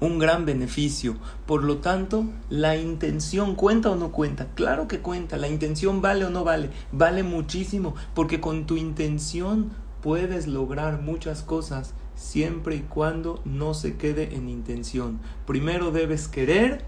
un 0.00 0.18
gran 0.18 0.46
beneficio. 0.46 1.16
Por 1.46 1.62
lo 1.62 1.78
tanto, 1.78 2.24
la 2.48 2.76
intención 2.76 3.54
cuenta 3.54 3.90
o 3.90 3.96
no 3.96 4.10
cuenta. 4.12 4.48
Claro 4.54 4.88
que 4.88 5.00
cuenta. 5.00 5.36
La 5.36 5.48
intención 5.48 6.00
vale 6.02 6.24
o 6.24 6.30
no 6.30 6.42
vale. 6.42 6.70
Vale 6.90 7.22
muchísimo. 7.22 7.94
Porque 8.14 8.40
con 8.40 8.66
tu 8.66 8.76
intención 8.76 9.70
puedes 10.02 10.46
lograr 10.46 11.00
muchas 11.02 11.42
cosas 11.42 11.94
siempre 12.14 12.76
y 12.76 12.80
cuando 12.80 13.40
no 13.44 13.74
se 13.74 13.96
quede 13.96 14.34
en 14.34 14.48
intención. 14.48 15.20
Primero 15.46 15.90
debes 15.90 16.28
querer 16.28 16.84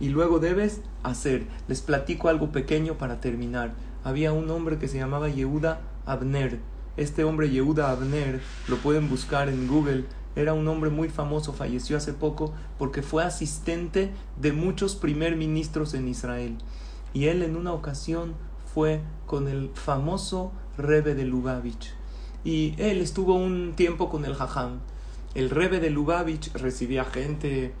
y 0.00 0.08
luego 0.08 0.40
debes 0.40 0.80
hacer. 1.02 1.46
Les 1.68 1.80
platico 1.80 2.28
algo 2.28 2.50
pequeño 2.52 2.98
para 2.98 3.20
terminar. 3.20 3.74
Había 4.04 4.32
un 4.32 4.50
hombre 4.50 4.78
que 4.78 4.88
se 4.88 4.98
llamaba 4.98 5.28
Yehuda 5.28 5.80
Abner. 6.06 6.58
Este 6.96 7.24
hombre 7.24 7.50
Yehuda 7.50 7.90
Abner 7.90 8.40
lo 8.68 8.76
pueden 8.76 9.08
buscar 9.08 9.48
en 9.48 9.68
Google 9.68 10.04
era 10.34 10.54
un 10.54 10.66
hombre 10.68 10.90
muy 10.90 11.08
famoso, 11.08 11.52
falleció 11.52 11.96
hace 11.96 12.12
poco 12.12 12.52
porque 12.78 13.02
fue 13.02 13.24
asistente 13.24 14.12
de 14.40 14.52
muchos 14.52 14.96
primer 14.96 15.36
ministros 15.36 15.94
en 15.94 16.08
Israel. 16.08 16.56
Y 17.12 17.26
él 17.26 17.42
en 17.42 17.56
una 17.56 17.72
ocasión 17.72 18.34
fue 18.72 19.02
con 19.26 19.48
el 19.48 19.70
famoso 19.74 20.52
Rebe 20.78 21.14
de 21.14 21.24
Lubavitch. 21.24 21.92
Y 22.44 22.74
él 22.78 23.00
estuvo 23.00 23.34
un 23.34 23.74
tiempo 23.76 24.08
con 24.08 24.24
el 24.24 24.34
Jajam. 24.34 24.80
El 25.34 25.50
Rebe 25.50 25.80
de 25.80 25.90
Lubavitch 25.90 26.52
recibía 26.54 27.04
gente, 27.04 27.74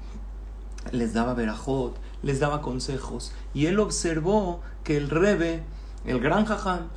les 0.92 1.14
daba 1.14 1.34
verajot, 1.34 1.96
les 2.22 2.40
daba 2.40 2.60
consejos. 2.60 3.32
Y 3.54 3.66
él 3.66 3.78
observó 3.80 4.60
que 4.84 4.96
el 4.96 5.08
Rebe, 5.08 5.62
el 6.04 6.20
gran 6.20 6.44
Jajam, 6.44 6.88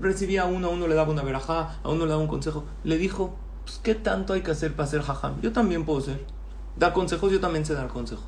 recibía 0.00 0.42
a 0.42 0.46
uno, 0.46 0.68
a 0.68 0.70
uno 0.70 0.86
le 0.86 0.94
daba 0.94 1.12
una 1.12 1.22
verajá, 1.22 1.78
a 1.82 1.88
uno 1.88 2.04
le 2.04 2.10
daba 2.10 2.22
un 2.22 2.28
consejo. 2.28 2.64
Le 2.84 2.96
dijo, 2.96 3.34
pues, 3.64 3.80
¿qué 3.82 3.94
tanto 3.94 4.32
hay 4.32 4.42
que 4.42 4.50
hacer 4.50 4.74
para 4.74 4.88
ser 4.88 5.02
jajam? 5.02 5.40
Yo 5.40 5.52
también 5.52 5.84
puedo 5.84 6.00
ser. 6.00 6.24
Da 6.76 6.92
consejos, 6.92 7.32
yo 7.32 7.40
también 7.40 7.64
sé 7.64 7.74
dar 7.74 7.88
consejos. 7.88 8.26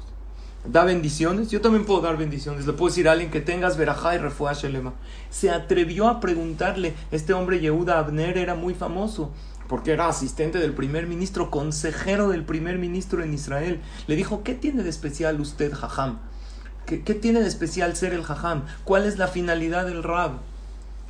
Da 0.64 0.85
bendiciones, 0.85 1.51
yo 1.51 1.61
también 1.61 1.85
puedo 1.85 2.01
dar 2.01 2.16
bendiciones. 2.16 2.66
Le 2.66 2.72
puedo 2.72 2.88
decir 2.88 3.09
a 3.09 3.12
alguien 3.12 3.31
que 3.31 3.40
tengas 3.40 3.77
verajá 3.77 4.14
y 4.14 4.18
refuá 4.18 4.53
shelema. 4.53 4.94
Se 5.31 5.51
atrevió 5.51 6.09
a 6.09 6.20
preguntarle. 6.20 6.94
Este 7.11 7.33
hombre, 7.33 7.61
Yehuda 7.61 7.99
Abner, 7.99 8.38
era 8.38 8.55
muy 8.55 8.75
famoso 8.75 9.31
porque 9.68 9.92
era 9.92 10.09
asistente 10.09 10.59
del 10.59 10.75
primer 10.75 11.07
ministro, 11.07 11.51
consejero 11.51 12.29
del 12.29 12.44
primer 12.44 12.79
ministro 12.79 13.22
en 13.22 13.35
Israel. 13.35 13.81
Le 14.07 14.16
dijo, 14.16 14.42
¿qué 14.42 14.55
tiene 14.55 14.83
de 14.83 14.90
especial 14.90 15.40
usted, 15.40 15.72
jajam? 15.72 16.18
¿Qué, 16.85 17.03
¿Qué, 17.03 17.14
tiene 17.14 17.40
de 17.40 17.49
especial 17.49 17.96
ser 17.96 18.12
el 18.14 18.22
jajam? 18.22 18.64
¿Cuál 18.85 19.07
es 19.07 19.18
la 19.18 19.27
finalidad 19.27 19.87
del 19.87 20.03
rab? 20.03 20.38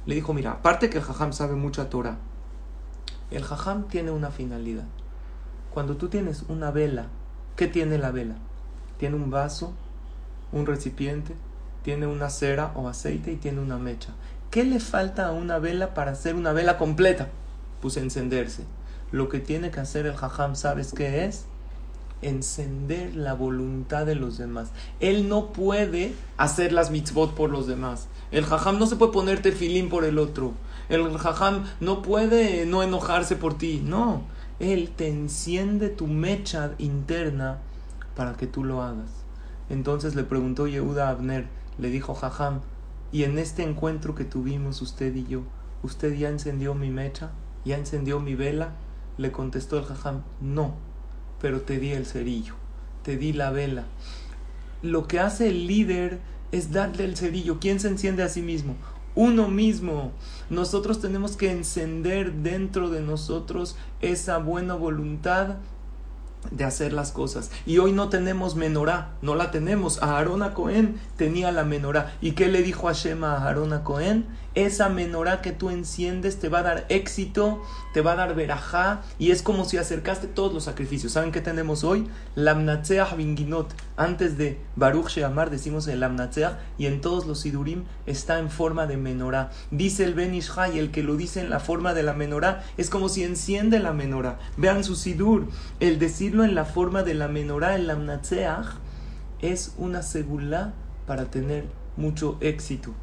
Le 0.06 0.14
dijo, 0.14 0.32
mira, 0.32 0.52
aparte 0.52 0.88
que 0.88 0.98
el 0.98 1.04
jajam 1.04 1.32
sabe 1.32 1.54
mucha 1.54 1.90
Torah, 1.90 2.16
el 3.30 3.42
jajam 3.42 3.88
tiene 3.88 4.10
una 4.10 4.30
finalidad. 4.30 4.84
Cuando 5.72 5.96
tú 5.96 6.08
tienes 6.08 6.44
una 6.48 6.70
vela, 6.70 7.06
¿qué 7.56 7.66
tiene 7.66 7.98
la 7.98 8.10
vela? 8.10 8.36
Tiene 8.98 9.16
un 9.16 9.30
vaso, 9.30 9.72
un 10.52 10.64
recipiente, 10.64 11.34
tiene 11.82 12.06
una 12.06 12.30
cera 12.30 12.72
o 12.74 12.88
aceite 12.88 13.32
y 13.32 13.36
tiene 13.36 13.60
una 13.60 13.78
mecha. 13.78 14.10
¿Qué 14.50 14.64
le 14.64 14.80
falta 14.80 15.26
a 15.26 15.32
una 15.32 15.58
vela 15.58 15.92
para 15.92 16.12
hacer 16.12 16.34
una 16.34 16.52
vela 16.52 16.78
completa? 16.78 17.28
Pues 17.82 17.96
encenderse. 17.96 18.64
Lo 19.12 19.28
que 19.28 19.40
tiene 19.40 19.70
que 19.70 19.80
hacer 19.80 20.06
el 20.06 20.16
jajam, 20.16 20.56
¿sabes 20.56 20.92
qué 20.92 21.24
es? 21.24 21.44
Encender 22.22 23.14
la 23.14 23.34
voluntad 23.34 24.06
de 24.06 24.14
los 24.14 24.38
demás. 24.38 24.70
Él 25.00 25.28
no 25.28 25.52
puede 25.52 26.14
hacer 26.38 26.72
las 26.72 26.90
mitzvot 26.90 27.34
por 27.34 27.50
los 27.50 27.66
demás. 27.66 28.08
El 28.30 28.44
jajam 28.44 28.78
no 28.78 28.86
se 28.86 28.96
puede 28.96 29.12
poner 29.12 29.42
tefilín 29.42 29.88
por 29.88 30.04
el 30.04 30.18
otro. 30.18 30.54
El 30.88 31.16
jajam 31.18 31.64
no 31.80 32.02
puede 32.02 32.66
no 32.66 32.82
enojarse 32.82 33.36
por 33.36 33.56
ti. 33.56 33.82
No, 33.84 34.22
él 34.58 34.90
te 34.96 35.08
enciende 35.08 35.88
tu 35.88 36.06
mecha 36.06 36.72
interna 36.78 37.58
para 38.14 38.34
que 38.34 38.46
tú 38.46 38.64
lo 38.64 38.82
hagas. 38.82 39.10
Entonces 39.68 40.14
le 40.14 40.24
preguntó 40.24 40.66
Yehuda 40.66 41.08
a 41.08 41.10
Abner, 41.10 41.46
le 41.78 41.90
dijo 41.90 42.14
jajam, 42.14 42.60
y 43.12 43.24
en 43.24 43.38
este 43.38 43.62
encuentro 43.62 44.14
que 44.14 44.24
tuvimos 44.24 44.80
usted 44.82 45.14
y 45.14 45.26
yo, 45.26 45.42
¿usted 45.82 46.14
ya 46.14 46.28
encendió 46.28 46.74
mi 46.74 46.90
mecha? 46.90 47.30
¿Ya 47.64 47.76
encendió 47.76 48.20
mi 48.20 48.34
vela? 48.34 48.72
Le 49.18 49.32
contestó 49.32 49.78
el 49.78 49.84
jajam, 49.84 50.22
no, 50.40 50.74
pero 51.40 51.62
te 51.62 51.78
di 51.78 51.92
el 51.92 52.06
cerillo, 52.06 52.54
te 53.02 53.16
di 53.16 53.32
la 53.32 53.50
vela. 53.50 53.84
Lo 54.82 55.08
que 55.08 55.20
hace 55.20 55.48
el 55.48 55.66
líder 55.66 56.20
es 56.52 56.72
darle 56.72 57.04
el 57.04 57.16
cerillo. 57.16 57.58
¿Quién 57.60 57.80
se 57.80 57.88
enciende 57.88 58.22
a 58.22 58.28
sí 58.28 58.42
mismo? 58.42 58.76
Uno 59.14 59.48
mismo. 59.48 60.12
Nosotros 60.50 61.00
tenemos 61.00 61.36
que 61.36 61.50
encender 61.50 62.32
dentro 62.32 62.90
de 62.90 63.00
nosotros 63.00 63.76
esa 64.00 64.38
buena 64.38 64.74
voluntad 64.74 65.56
de 66.50 66.64
hacer 66.64 66.92
las 66.92 67.12
cosas. 67.12 67.50
Y 67.64 67.78
hoy 67.78 67.92
no 67.92 68.08
tenemos 68.08 68.56
menorá, 68.56 69.14
no 69.22 69.34
la 69.34 69.50
tenemos. 69.50 70.02
A 70.02 70.16
Aarón 70.16 70.48
Cohen 70.52 71.00
tenía 71.16 71.52
la 71.52 71.64
menorá. 71.64 72.14
¿Y 72.20 72.32
qué 72.32 72.48
le 72.48 72.62
dijo 72.62 72.86
Hashem 72.86 73.24
a 73.24 73.44
Aarón 73.44 73.78
Cohen? 73.82 74.26
Esa 74.56 74.88
menorá 74.88 75.42
que 75.42 75.52
tú 75.52 75.68
enciendes 75.68 76.40
te 76.40 76.48
va 76.48 76.60
a 76.60 76.62
dar 76.62 76.86
éxito, 76.88 77.62
te 77.92 78.00
va 78.00 78.12
a 78.12 78.16
dar 78.16 78.34
verajá, 78.34 79.02
y 79.18 79.30
es 79.30 79.42
como 79.42 79.66
si 79.66 79.76
acercaste 79.76 80.28
todos 80.28 80.54
los 80.54 80.64
sacrificios. 80.64 81.12
¿Saben 81.12 81.30
qué 81.30 81.42
tenemos 81.42 81.84
hoy? 81.84 82.08
Lamnatseach 82.36 83.16
binginot. 83.16 83.74
Antes 83.98 84.38
de 84.38 84.58
Baruch 84.74 85.08
Sheamar 85.08 85.50
decimos 85.50 85.86
el 85.88 86.00
Lamnatseach, 86.00 86.56
y 86.78 86.86
en 86.86 87.02
todos 87.02 87.26
los 87.26 87.40
sidurim 87.40 87.84
está 88.06 88.38
en 88.38 88.48
forma 88.48 88.86
de 88.86 88.96
menorá. 88.96 89.50
Dice 89.70 90.04
el 90.04 90.14
Ben 90.14 90.34
Ishai, 90.34 90.78
el 90.78 90.90
que 90.90 91.02
lo 91.02 91.16
dice 91.16 91.40
en 91.40 91.50
la 91.50 91.60
forma 91.60 91.92
de 91.92 92.02
la 92.02 92.14
menorá, 92.14 92.64
es 92.78 92.88
como 92.88 93.10
si 93.10 93.24
enciende 93.24 93.78
la 93.78 93.92
menorá. 93.92 94.38
Vean 94.56 94.84
su 94.84 94.96
sidur, 94.96 95.48
el 95.80 95.98
decirlo 95.98 96.44
en 96.44 96.54
la 96.54 96.64
forma 96.64 97.02
de 97.02 97.12
la 97.12 97.28
menorá, 97.28 97.74
el 97.74 97.88
Lamnatseach, 97.88 98.78
es 99.42 99.74
una 99.76 100.00
segulá 100.00 100.72
para 101.06 101.30
tener 101.30 101.66
mucho 101.98 102.38
éxito. 102.40 102.94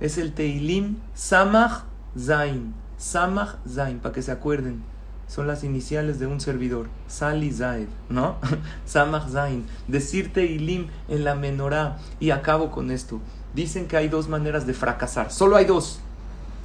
Es 0.00 0.16
el 0.16 0.32
Teilim 0.32 0.96
Samach 1.14 1.84
Zain. 2.18 2.74
Samach 2.96 3.56
Zain, 3.68 3.98
para 3.98 4.14
que 4.14 4.22
se 4.22 4.32
acuerden. 4.32 4.82
Son 5.28 5.46
las 5.46 5.62
iniciales 5.62 6.18
de 6.18 6.26
un 6.26 6.40
servidor. 6.40 6.88
Sali 7.06 7.52
Zaid, 7.52 7.86
¿no? 8.08 8.36
Samach 8.86 9.28
Zain. 9.28 9.66
Decir 9.88 10.32
Teilim 10.32 10.88
en 11.08 11.24
la 11.24 11.34
menorá. 11.34 11.98
Y 12.18 12.30
acabo 12.30 12.70
con 12.70 12.90
esto. 12.90 13.20
Dicen 13.54 13.86
que 13.88 13.98
hay 13.98 14.08
dos 14.08 14.26
maneras 14.28 14.66
de 14.66 14.72
fracasar. 14.72 15.30
Solo 15.30 15.56
hay 15.56 15.66
dos. 15.66 16.00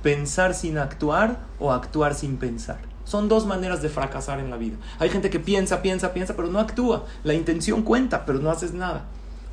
Pensar 0.01 0.53
sin 0.53 0.77
actuar 0.77 1.39
o 1.59 1.73
actuar 1.73 2.15
sin 2.15 2.37
pensar. 2.37 2.79
Son 3.03 3.27
dos 3.27 3.45
maneras 3.45 3.81
de 3.81 3.89
fracasar 3.89 4.39
en 4.39 4.49
la 4.49 4.57
vida. 4.57 4.77
Hay 4.97 5.09
gente 5.09 5.29
que 5.29 5.39
piensa, 5.39 5.81
piensa, 5.81 6.13
piensa, 6.13 6.35
pero 6.35 6.47
no 6.47 6.59
actúa. 6.59 7.03
La 7.23 7.33
intención 7.33 7.83
cuenta, 7.83 8.25
pero 8.25 8.39
no 8.39 8.49
haces 8.49 8.73
nada. 8.73 9.05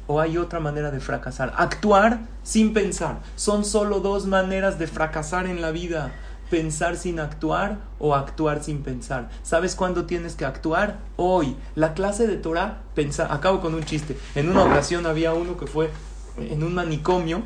O 0.07 0.21
hay 0.21 0.39
otra 0.39 0.61
manera 0.61 0.91
de 0.91 1.01
fracasar. 1.01 1.53
Actuar 1.57 2.21
sin 2.43 2.73
pensar. 2.73 3.21
Son 3.37 3.65
solo 3.65 4.01
dos 4.01 4.27
maneras 4.27 4.79
de 4.79 4.87
fracasar 4.87 5.47
en 5.47 5.61
la 5.61 5.71
vida. 5.71 6.13
Pensar 6.51 6.97
sin 6.97 7.19
actuar 7.19 7.79
o 7.99 8.15
actuar 8.15 8.63
sin 8.63 8.83
pensar. 8.83 9.31
¿Sabes 9.43 9.75
cuándo 9.75 10.05
tienes 10.05 10.35
que 10.35 10.45
actuar? 10.45 10.99
Hoy. 11.17 11.57
La 11.75 11.95
clase 11.95 12.27
de 12.27 12.37
Torah, 12.37 12.83
pensar. 12.95 13.29
Acabo 13.31 13.61
con 13.61 13.75
un 13.75 13.85
chiste. 13.85 14.19
En 14.35 14.49
una 14.49 14.65
ocasión 14.65 15.07
había 15.07 15.33
uno 15.33 15.57
que 15.57 15.67
fue 15.67 15.91
en 16.37 16.63
un 16.63 16.75
manicomio. 16.75 17.43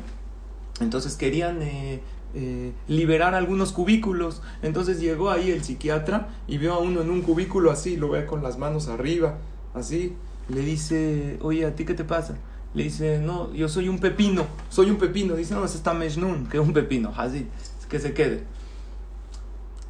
Entonces 0.79 1.15
querían 1.15 1.61
eh, 1.61 2.01
eh, 2.33 2.73
liberar 2.87 3.33
algunos 3.33 3.71
cubículos. 3.71 4.41
Entonces 4.61 4.99
llegó 4.99 5.31
ahí 5.31 5.51
el 5.51 5.63
psiquiatra 5.63 6.27
y 6.47 6.57
vio 6.57 6.73
a 6.73 6.79
uno 6.79 7.01
en 7.01 7.09
un 7.09 7.21
cubículo 7.21 7.71
así, 7.71 7.97
lo 7.97 8.09
ve 8.09 8.25
con 8.25 8.43
las 8.43 8.57
manos 8.57 8.87
arriba, 8.89 9.37
así. 9.73 10.15
Le 10.49 10.61
dice, 10.61 11.37
oye, 11.41 11.65
¿a 11.65 11.75
ti 11.75 11.85
qué 11.85 11.93
te 11.93 12.03
pasa? 12.03 12.37
Le 12.73 12.83
dice, 12.83 13.19
no, 13.19 13.53
yo 13.53 13.69
soy 13.69 13.89
un 13.89 13.99
pepino, 13.99 14.45
soy 14.69 14.89
un 14.89 14.97
pepino. 14.97 15.35
Dice, 15.35 15.55
no, 15.55 15.65
ese 15.65 15.77
está 15.77 15.93
Mejnun, 15.93 16.47
que 16.47 16.57
es 16.57 16.63
un 16.63 16.73
pepino, 16.73 17.13
así, 17.17 17.47
que 17.89 17.99
se 17.99 18.13
quede. 18.13 18.43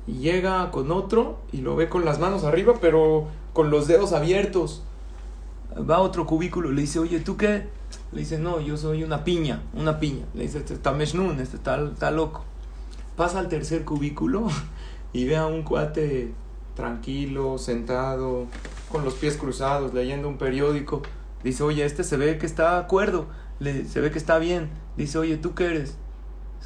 Y 0.07 0.19
llega 0.19 0.71
con 0.71 0.91
otro 0.91 1.39
y 1.51 1.57
lo 1.57 1.75
ve 1.75 1.89
con 1.89 2.05
las 2.05 2.19
manos 2.19 2.43
arriba, 2.43 2.75
pero 2.79 3.27
con 3.53 3.69
los 3.69 3.87
dedos 3.87 4.13
abiertos. 4.13 4.83
Va 5.77 5.97
a 5.97 5.99
otro 5.99 6.25
cubículo, 6.25 6.71
le 6.71 6.81
dice, 6.81 6.99
oye, 6.99 7.19
¿tú 7.19 7.37
qué? 7.37 7.67
Le 8.11 8.19
dice, 8.21 8.39
no, 8.39 8.61
yo 8.61 8.77
soy 8.77 9.03
una 9.03 9.23
piña, 9.23 9.63
una 9.73 9.99
piña. 9.99 10.25
Le 10.33 10.43
dice, 10.43 10.59
este 10.59 10.73
está 10.73 10.91
Meshnun, 10.91 11.39
este 11.39 11.57
está, 11.57 11.83
está 11.83 12.09
loco. 12.09 12.45
Pasa 13.15 13.39
al 13.39 13.49
tercer 13.49 13.83
cubículo 13.83 14.47
y 15.13 15.25
ve 15.25 15.35
a 15.35 15.45
un 15.45 15.63
cuate 15.63 16.33
tranquilo, 16.77 17.57
sentado, 17.57 18.45
con 18.89 19.03
los 19.03 19.15
pies 19.15 19.35
cruzados, 19.35 19.93
leyendo 19.93 20.29
un 20.29 20.37
periódico. 20.37 21.01
Dice, 21.43 21.63
oye, 21.63 21.83
este 21.83 22.03
se 22.03 22.15
ve 22.15 22.37
que 22.37 22.45
está 22.45 22.73
de 22.73 22.79
acuerdo, 22.79 23.27
le, 23.59 23.83
se 23.85 23.99
ve 23.99 24.11
que 24.11 24.19
está 24.19 24.37
bien. 24.37 24.69
Dice, 24.95 25.17
oye, 25.17 25.37
¿tú 25.37 25.55
qué 25.55 25.65
eres? 25.65 25.97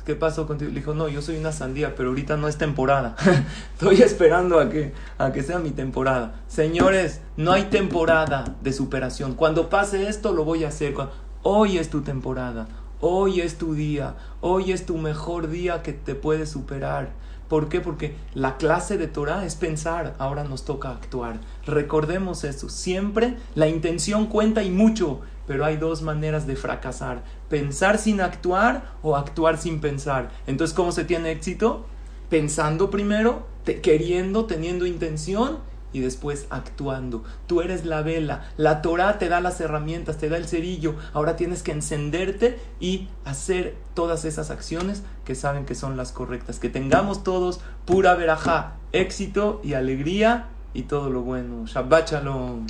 ¿Qué 0.05 0.15
pasó 0.15 0.47
contigo? 0.47 0.69
Le 0.71 0.79
dijo, 0.79 0.93
no, 0.93 1.07
yo 1.07 1.21
soy 1.21 1.37
una 1.37 1.51
sandía, 1.51 1.95
pero 1.95 2.09
ahorita 2.09 2.35
no 2.35 2.47
es 2.47 2.57
temporada. 2.57 3.15
Estoy 3.73 4.01
esperando 4.01 4.59
a 4.59 4.69
que, 4.69 4.93
a 5.17 5.31
que 5.31 5.43
sea 5.43 5.59
mi 5.59 5.71
temporada. 5.71 6.41
Señores, 6.47 7.21
no 7.37 7.51
hay 7.53 7.65
temporada 7.65 8.57
de 8.61 8.73
superación. 8.73 9.35
Cuando 9.35 9.69
pase 9.69 10.09
esto, 10.09 10.33
lo 10.33 10.43
voy 10.43 10.63
a 10.65 10.69
hacer. 10.69 10.95
Hoy 11.43 11.77
es 11.77 11.89
tu 11.89 12.01
temporada, 12.01 12.67
hoy 12.99 13.41
es 13.41 13.57
tu 13.57 13.75
día, 13.75 14.15
hoy 14.41 14.71
es 14.71 14.85
tu 14.85 14.97
mejor 14.97 15.49
día 15.49 15.83
que 15.83 15.93
te 15.93 16.15
puedes 16.15 16.49
superar. 16.49 17.13
¿Por 17.51 17.67
qué? 17.67 17.81
Porque 17.81 18.15
la 18.33 18.55
clase 18.55 18.97
de 18.97 19.07
Torah 19.09 19.43
es 19.45 19.55
pensar, 19.55 20.15
ahora 20.19 20.45
nos 20.45 20.63
toca 20.63 20.89
actuar. 20.89 21.41
Recordemos 21.65 22.45
eso, 22.45 22.69
siempre 22.69 23.35
la 23.55 23.67
intención 23.67 24.27
cuenta 24.27 24.63
y 24.63 24.71
mucho, 24.71 25.19
pero 25.47 25.65
hay 25.65 25.75
dos 25.75 26.01
maneras 26.01 26.47
de 26.47 26.55
fracasar, 26.55 27.25
pensar 27.49 27.97
sin 27.97 28.21
actuar 28.21 28.93
o 29.01 29.17
actuar 29.17 29.57
sin 29.57 29.81
pensar. 29.81 30.31
Entonces, 30.47 30.73
¿cómo 30.73 30.93
se 30.93 31.03
tiene 31.03 31.31
éxito? 31.31 31.85
Pensando 32.29 32.89
primero, 32.89 33.45
queriendo, 33.83 34.45
teniendo 34.45 34.85
intención 34.85 35.57
y 35.93 35.99
después 35.99 36.47
actuando. 36.49 37.23
Tú 37.47 37.61
eres 37.61 37.85
la 37.85 38.01
vela, 38.01 38.49
la 38.57 38.81
Torah 38.81 39.17
te 39.17 39.29
da 39.29 39.41
las 39.41 39.59
herramientas, 39.61 40.17
te 40.17 40.29
da 40.29 40.37
el 40.37 40.47
cerillo, 40.47 40.95
ahora 41.13 41.35
tienes 41.35 41.63
que 41.63 41.71
encenderte 41.71 42.59
y 42.79 43.09
hacer 43.25 43.75
todas 43.93 44.25
esas 44.25 44.49
acciones 44.49 45.03
que 45.25 45.35
saben 45.35 45.65
que 45.65 45.75
son 45.75 45.97
las 45.97 46.11
correctas. 46.11 46.59
Que 46.59 46.69
tengamos 46.69 47.23
todos 47.23 47.61
pura 47.85 48.15
verajá, 48.15 48.75
éxito 48.91 49.61
y 49.63 49.73
alegría 49.73 50.49
y 50.73 50.83
todo 50.83 51.09
lo 51.09 51.21
bueno. 51.21 51.65
Shabbat 51.65 52.11
shalom. 52.11 52.67